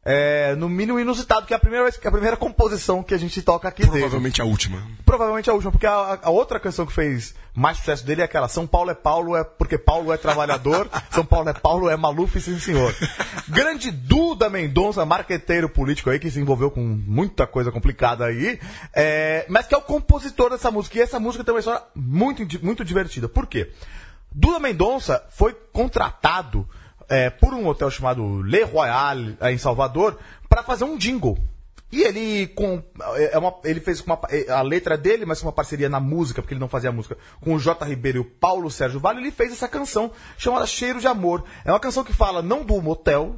[0.08, 3.42] é, no mínimo inusitado, que é a primeira, é a primeira composição que a gente
[3.42, 3.98] toca aqui dele.
[3.98, 4.80] Provavelmente a última.
[5.04, 8.46] Provavelmente a última, porque a, a outra canção que fez mais sucesso dele é aquela
[8.46, 12.40] São Paulo é Paulo, é porque Paulo é trabalhador, São Paulo é Paulo, é Maluf,
[12.40, 12.94] sim senhor.
[13.48, 18.60] Grande Duda Mendonça, marqueteiro político aí, que se envolveu com muita coisa complicada aí,
[18.94, 20.98] é, mas que é o compositor dessa música.
[20.98, 23.28] E essa música tem uma história muito, muito divertida.
[23.28, 23.72] Por quê?
[24.30, 26.68] Duda Mendonça foi contratado
[27.08, 31.38] é, por um hotel chamado Le Royal, aí em Salvador, para fazer um jingle.
[31.92, 32.82] E ele com
[33.32, 36.52] é uma, ele fez uma, a letra dele, mas com uma parceria na música, porque
[36.52, 37.84] ele não fazia música, com o J.
[37.84, 41.44] Ribeiro e o Paulo Sérgio Vale, ele fez essa canção chamada Cheiro de Amor.
[41.64, 43.36] É uma canção que fala não do motel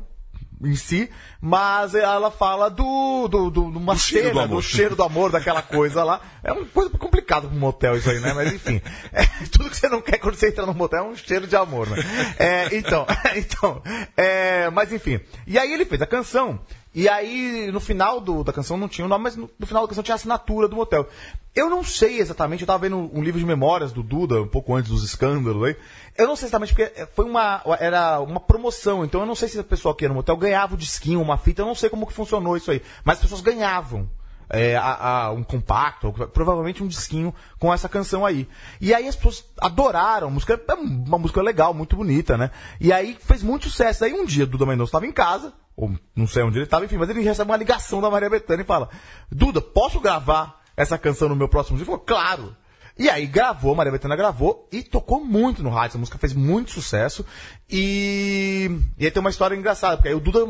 [0.62, 1.08] em si,
[1.40, 4.62] mas ela fala do, do, do, de uma Do cheiro cena, do do, amor.
[4.62, 6.20] cheiro do amor, daquela coisa lá.
[6.42, 8.32] É uma coisa complicada pro motel isso aí, né?
[8.32, 8.80] Mas enfim,
[9.12, 11.56] é, tudo que você não quer quando você entra no motel é um cheiro de
[11.56, 11.96] amor, né?
[12.38, 13.06] É, então,
[13.36, 13.82] então,
[14.16, 15.20] é, mas enfim.
[15.46, 16.58] E aí ele fez a canção,
[16.94, 19.82] e aí no final do- da canção não tinha o nome, mas no, no final
[19.82, 21.06] da canção tinha a assinatura do motel.
[21.54, 24.74] Eu não sei exatamente, eu tava vendo um livro de memórias do Duda, um pouco
[24.74, 25.76] antes dos escândalos aí.
[26.16, 29.58] Eu não sei exatamente porque foi uma, era uma promoção, então eu não sei se
[29.58, 32.06] a pessoa que ia no motel ganhava o disquinho, uma fita, eu não sei como
[32.06, 32.80] que funcionou isso aí.
[33.04, 34.08] Mas as pessoas ganhavam
[34.50, 38.48] é, a- a- um compacto, provavelmente um disquinho com essa canção aí.
[38.80, 42.50] E aí as pessoas adoraram, a música é uma música legal, muito bonita, né?
[42.80, 44.04] E aí fez muito sucesso.
[44.04, 46.96] Aí um dia Duda Mendonça estava em casa, ou não sei onde ele estava, enfim,
[46.96, 48.90] mas ele recebe uma ligação da Maria Bethânia e fala:
[49.30, 51.92] Duda, posso gravar essa canção no meu próximo disco?
[51.92, 52.56] Ele falou, claro.
[52.98, 55.90] E aí gravou, Maria Bethânia gravou e tocou muito no rádio.
[55.90, 57.24] Essa música fez muito sucesso.
[57.70, 58.68] E,
[58.98, 60.40] e aí tem uma história engraçada, porque aí o Duda,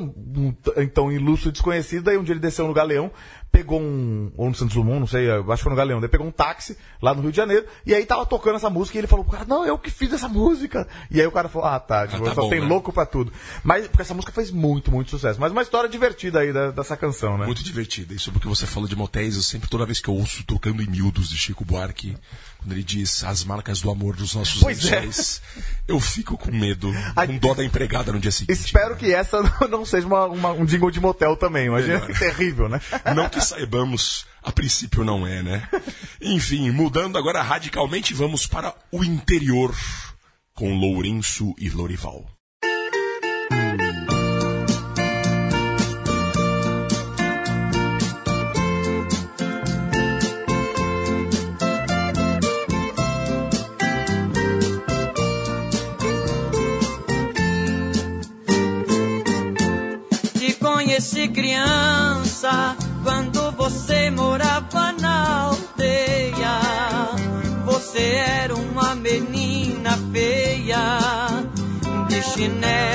[0.78, 3.10] então ilustre desconhecido, aí um dia ele desceu no Galeão,
[3.58, 6.26] pegou um, ou no Santos Dumont, não sei, acho que foi no Galeão, daí pegou
[6.26, 9.06] um táxi lá no Rio de Janeiro, e aí tava tocando essa música e ele
[9.08, 10.86] falou pro cara, não, eu que fiz essa música.
[11.10, 12.66] E aí o cara falou, ah tá, tipo, tá só bom, tem né?
[12.66, 13.32] louco pra tudo.
[13.64, 15.40] Mas, porque essa música fez muito, muito sucesso.
[15.40, 17.46] Mas uma história divertida aí da- dessa canção, né?
[17.46, 18.14] Muito divertida.
[18.14, 20.44] E sobre o que você falou de motéis, eu sempre, toda vez que eu ouço
[20.44, 22.16] Tocando em Miúdos de Chico Buarque,
[22.58, 25.06] quando ele diz as marcas do amor dos nossos Pois é.
[25.86, 28.58] eu fico com medo, com dó da empregada no dia seguinte.
[28.58, 31.66] Espero que essa não- seja uma- uma- um jingle de motel também.
[31.66, 32.80] Imagina que terrível, né?
[33.14, 35.68] Não que saibamos, a princípio não é, né?
[36.20, 39.74] Enfim, mudando agora radicalmente, vamos para o interior
[40.54, 42.26] com Lourenço e Lorival.
[60.38, 63.37] Te conheci criança quando
[63.68, 66.60] você morava na aldeia.
[67.66, 70.98] Você era uma menina feia,
[72.08, 72.87] de chinelinho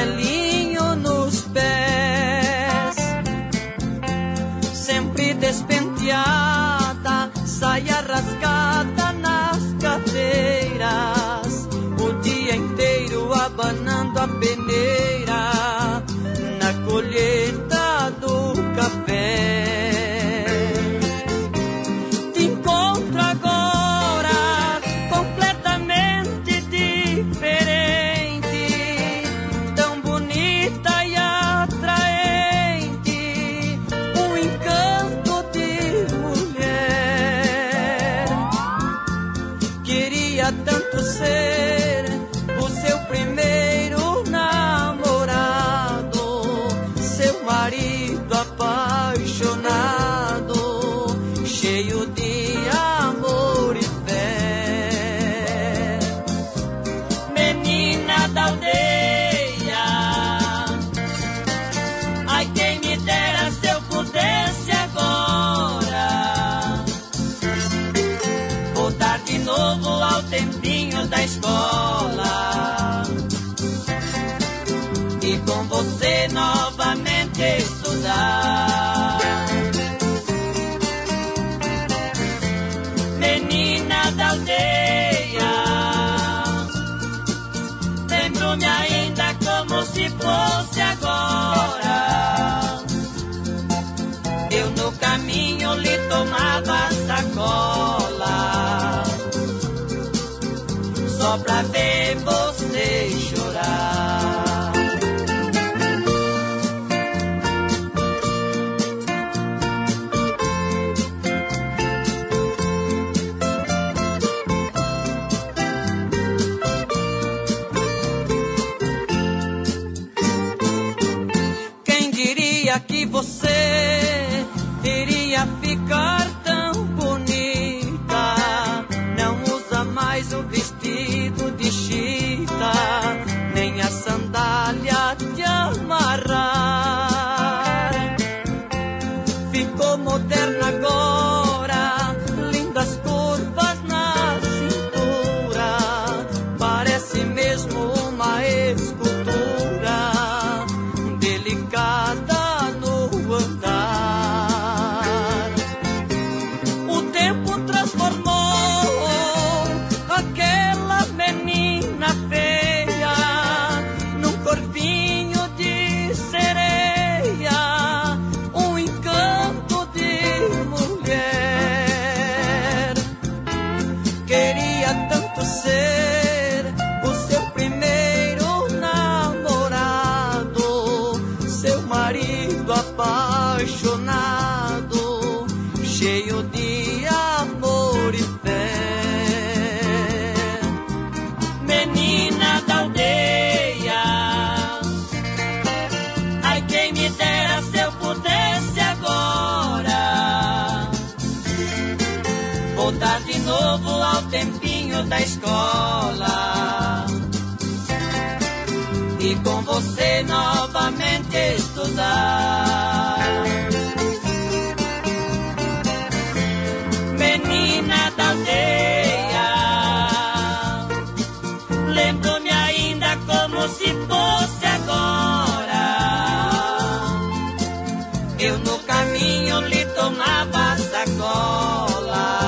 [228.44, 232.42] Eu no caminho lhe tomava sacola,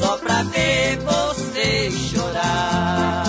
[0.00, 3.28] só pra ver você chorar.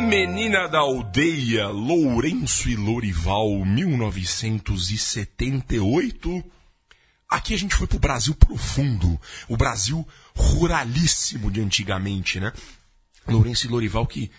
[0.00, 6.44] Menina da Aldeia, Lourenço e Lorival, 1978.
[7.26, 10.06] Aqui a gente foi pro Brasil profundo, o Brasil
[10.36, 12.52] ruralíssimo de antigamente, né?
[13.26, 14.30] Lourenço e Lorival, que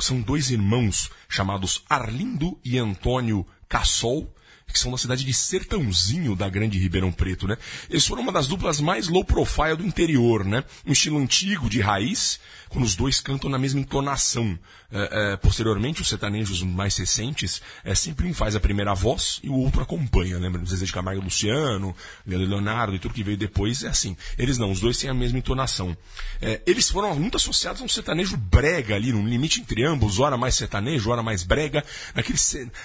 [0.00, 4.32] são dois irmãos chamados Arlindo e Antônio Cassol,
[4.72, 7.56] que são da cidade de Sertãozinho da Grande Ribeirão Preto, né?
[7.88, 10.64] Eles foram uma das duplas mais low profile do interior, né?
[10.86, 14.58] Um estilo antigo, de raiz, quando os dois cantam na mesma entonação.
[14.92, 19.48] É, é, posteriormente, os sertanejos mais recentes, é, sempre um faz a primeira voz e
[19.48, 20.64] o outro acompanha, lembra?
[20.64, 21.94] Zezé de Camargo Luciano,
[22.26, 24.16] Leonardo e tudo que veio depois, é assim.
[24.36, 25.96] Eles não, os dois têm a mesma entonação.
[26.42, 30.36] É, eles foram muito associados a um sertanejo brega ali, num limite entre ambos, hora
[30.36, 31.84] mais sertanejo, hora mais brega,
[32.14, 32.38] naquele,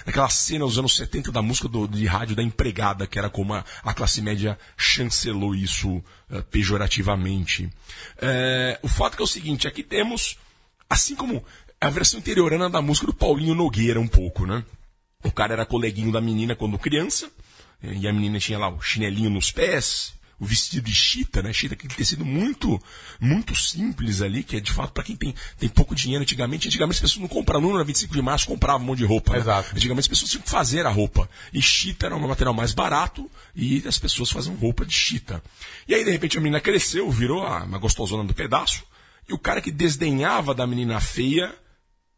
[0.04, 3.54] naquela cena dos anos 70 da música do- de rádio da empregada, que era como
[3.54, 7.68] a, a classe média chancelou isso eh, pejorativamente.
[8.18, 10.38] É, o fato é o seguinte, aqui temos,
[10.88, 11.44] assim como
[11.80, 14.64] a versão interiorana da música do Paulinho Nogueira um pouco, né?
[15.24, 17.30] O cara era coleguinho da menina quando criança,
[17.82, 21.52] eh, e a menina tinha lá o chinelinho nos pés, o vestido de chita, né?
[21.52, 22.80] Chita que tem tecido muito,
[23.18, 26.68] muito simples ali, que é de fato para quem tem, tem pouco dinheiro antigamente.
[26.68, 29.32] Antigamente as pessoas não compravam, não na 25 de março compravam um monte de roupa.
[29.32, 29.38] né?
[29.38, 29.70] Exato.
[29.74, 31.28] Antigamente as pessoas tinham que fazer a roupa.
[31.54, 35.42] E chita era um material mais barato e as pessoas faziam roupa de chita.
[35.88, 38.84] E aí de repente a menina cresceu, virou a- uma gostosona do pedaço,
[39.28, 41.52] e o cara que desdenhava da menina feia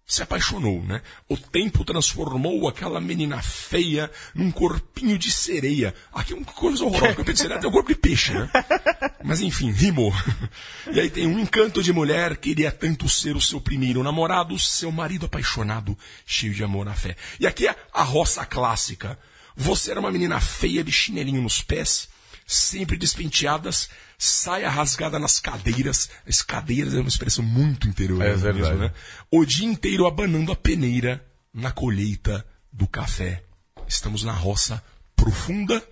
[0.08, 1.02] se apaixonou, né?
[1.28, 5.94] O tempo transformou aquela menina feia num corpinho de sereia.
[6.10, 8.48] Aqui é uma coisa horrorosa, corpinho de sereia tem um corpo de peixe, né?
[9.22, 10.10] Mas enfim, rimou.
[10.90, 14.90] E aí tem um encanto de mulher, queria tanto ser o seu primeiro namorado, seu
[14.90, 17.14] marido apaixonado, cheio de amor na fé.
[17.38, 19.18] E aqui é a roça clássica.
[19.54, 22.08] Você era uma menina feia de chinelinho nos pés,
[22.50, 26.08] sempre despenteadas, saia rasgada nas cadeiras.
[26.26, 28.22] As cadeiras é uma expressão muito interior.
[28.22, 28.78] É verdade.
[28.78, 28.92] né?
[29.30, 31.22] O dia inteiro abanando a peneira
[31.52, 33.44] na colheita do café.
[33.86, 34.82] Estamos na roça
[35.14, 35.82] profunda.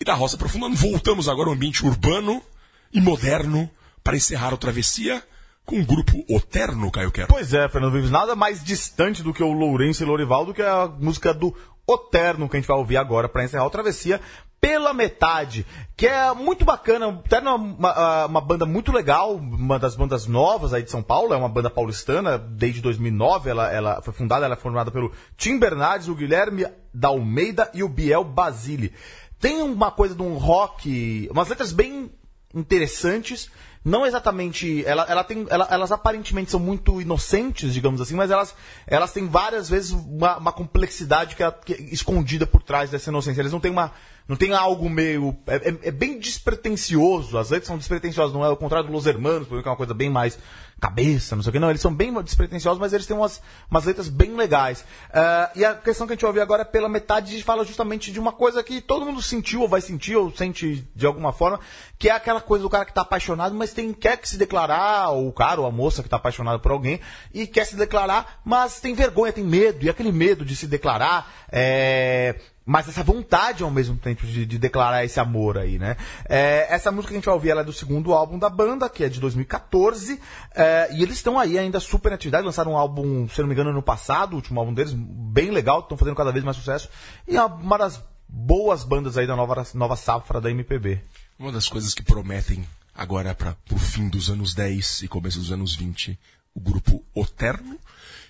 [0.00, 2.42] E da roça profunda voltamos agora ao ambiente urbano
[2.90, 3.70] e moderno
[4.02, 5.22] para encerrar a travessia
[5.66, 7.28] com o grupo Oterno, Caio Quero.
[7.28, 10.62] Pois é, Fernando Vives, nada mais distante do que o Lourenço e Lorival do que
[10.62, 11.54] a música do
[11.86, 14.18] Oterno que a gente vai ouvir agora para encerrar a travessia
[14.60, 17.08] pela metade, que é muito bacana.
[17.08, 21.02] O Oterno é uma, uma banda muito legal, uma das bandas novas aí de São
[21.02, 25.12] Paulo, é uma banda paulistana, desde 2009 ela, ela foi fundada, ela é formada pelo
[25.36, 28.92] Tim Bernardes, o Guilherme da Almeida e o Biel Basile.
[29.38, 32.10] Tem uma coisa de um rock, umas letras bem
[32.54, 33.50] interessantes.
[33.84, 34.84] Não exatamente.
[34.84, 38.54] Ela, ela tem, ela- elas aparentemente são muito inocentes, digamos assim, mas elas,
[38.86, 43.08] elas têm várias vezes uma, uma complexidade que é, que é escondida por trás dessa
[43.10, 43.40] inocência.
[43.40, 43.92] Eles não têm uma.
[44.28, 45.34] Não tem algo meio.
[45.46, 47.36] É, é- é bem despretensioso.
[47.38, 49.94] As letras são despretensiosas, não é o contrário do Los Hermanos, que é uma coisa
[49.94, 50.38] bem mais
[50.80, 51.58] cabeça, não sei o que.
[51.58, 54.84] Não, eles são bem despretensiosos, mas eles têm umas, umas letras bem legais.
[55.12, 57.44] Ah, e a questão que a gente vai ouvir agora é pela metade, a gente
[57.44, 61.06] fala justamente de uma coisa que todo mundo sentiu, ou vai sentir, ou sente de
[61.06, 61.60] alguma forma,
[61.98, 65.10] que é aquela coisa do cara que tá apaixonado, mas tem, quer que se declarar,
[65.10, 66.98] ou o cara ou a moça que tá apaixonado por alguém,
[67.32, 71.30] e quer se declarar, mas tem vergonha, tem medo, e aquele medo de se declarar,
[71.52, 72.40] é,
[72.70, 75.96] mas essa vontade ao mesmo tempo de, de declarar esse amor aí, né?
[76.28, 78.88] É, essa música que a gente vai ouvir ela é do segundo álbum da banda,
[78.88, 80.20] que é de 2014,
[80.54, 83.54] é, e eles estão aí ainda super em atividade, lançaram um álbum, se não me
[83.54, 86.88] engano, no passado, o último álbum deles, bem legal, estão fazendo cada vez mais sucesso,
[87.26, 91.02] e é uma das boas bandas aí da nova, nova safra da MPB.
[91.40, 92.64] Uma das coisas que prometem
[92.94, 96.16] agora para o fim dos anos 10 e começo dos anos 20,
[96.54, 97.76] o grupo Oterno,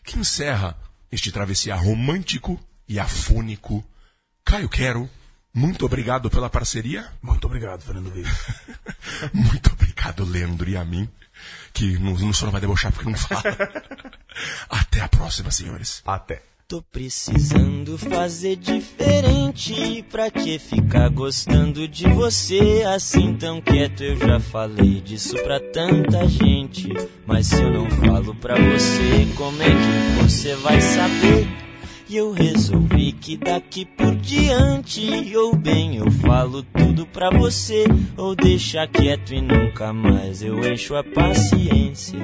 [0.02, 0.78] que encerra
[1.12, 3.84] este travessia romântico e afônico.
[4.50, 5.08] Caio Quero,
[5.54, 7.06] muito obrigado pela parceria.
[7.22, 8.36] Muito obrigado, Fernando Vives.
[9.32, 11.08] Muito obrigado, Leandro, e a mim,
[11.72, 13.44] que não, não só não vai debochar porque não fala.
[14.68, 16.02] Até a próxima, senhores.
[16.04, 16.42] Até.
[16.66, 20.04] Tô precisando fazer diferente.
[20.10, 24.02] Pra que ficar gostando de você assim tão quieto?
[24.02, 26.88] Eu já falei disso pra tanta gente.
[27.24, 31.59] Mas se eu não falo pra você, como é que você vai saber?
[32.10, 37.84] E eu resolvi que daqui por diante, ou bem eu falo tudo pra você,
[38.16, 42.18] ou deixa quieto e nunca mais eu encho a paciência.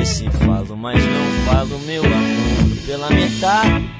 [0.00, 3.90] esse falo, mas não falo meu amor pela metade.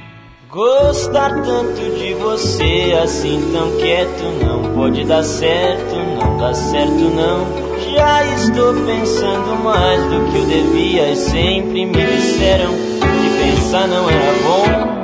[0.49, 7.45] Gostar tanto de você assim tão quieto não pode dar certo, não dá certo não.
[7.93, 14.09] Já estou pensando mais do que eu devia e sempre me disseram que pensar não
[14.09, 14.98] era bom.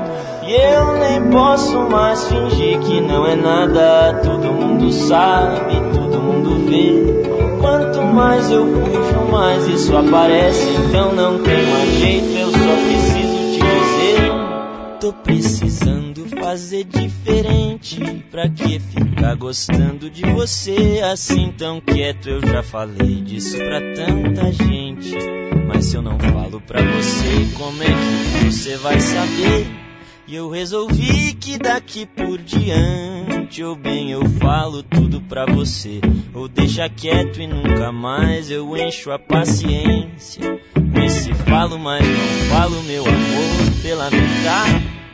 [0.47, 4.21] E eu nem posso mais fingir que não é nada.
[4.23, 7.59] Todo mundo sabe, todo mundo vê.
[7.59, 10.69] Quanto mais eu fujo, mais isso aparece.
[10.87, 14.99] Então não tem mais jeito, eu só preciso te dizer.
[14.99, 18.23] Tô precisando fazer diferente.
[18.29, 22.29] Pra que ficar gostando de você assim tão quieto?
[22.29, 25.17] Eu já falei disso pra tanta gente.
[25.67, 29.84] Mas se eu não falo pra você, como é que você vai saber?
[30.27, 36.01] E eu resolvi que daqui por diante, ou bem eu falo tudo pra você,
[36.33, 40.59] ou deixa quieto e nunca mais eu encho a paciência.
[40.73, 45.04] Com esse falo, mas não falo meu amor pela metade.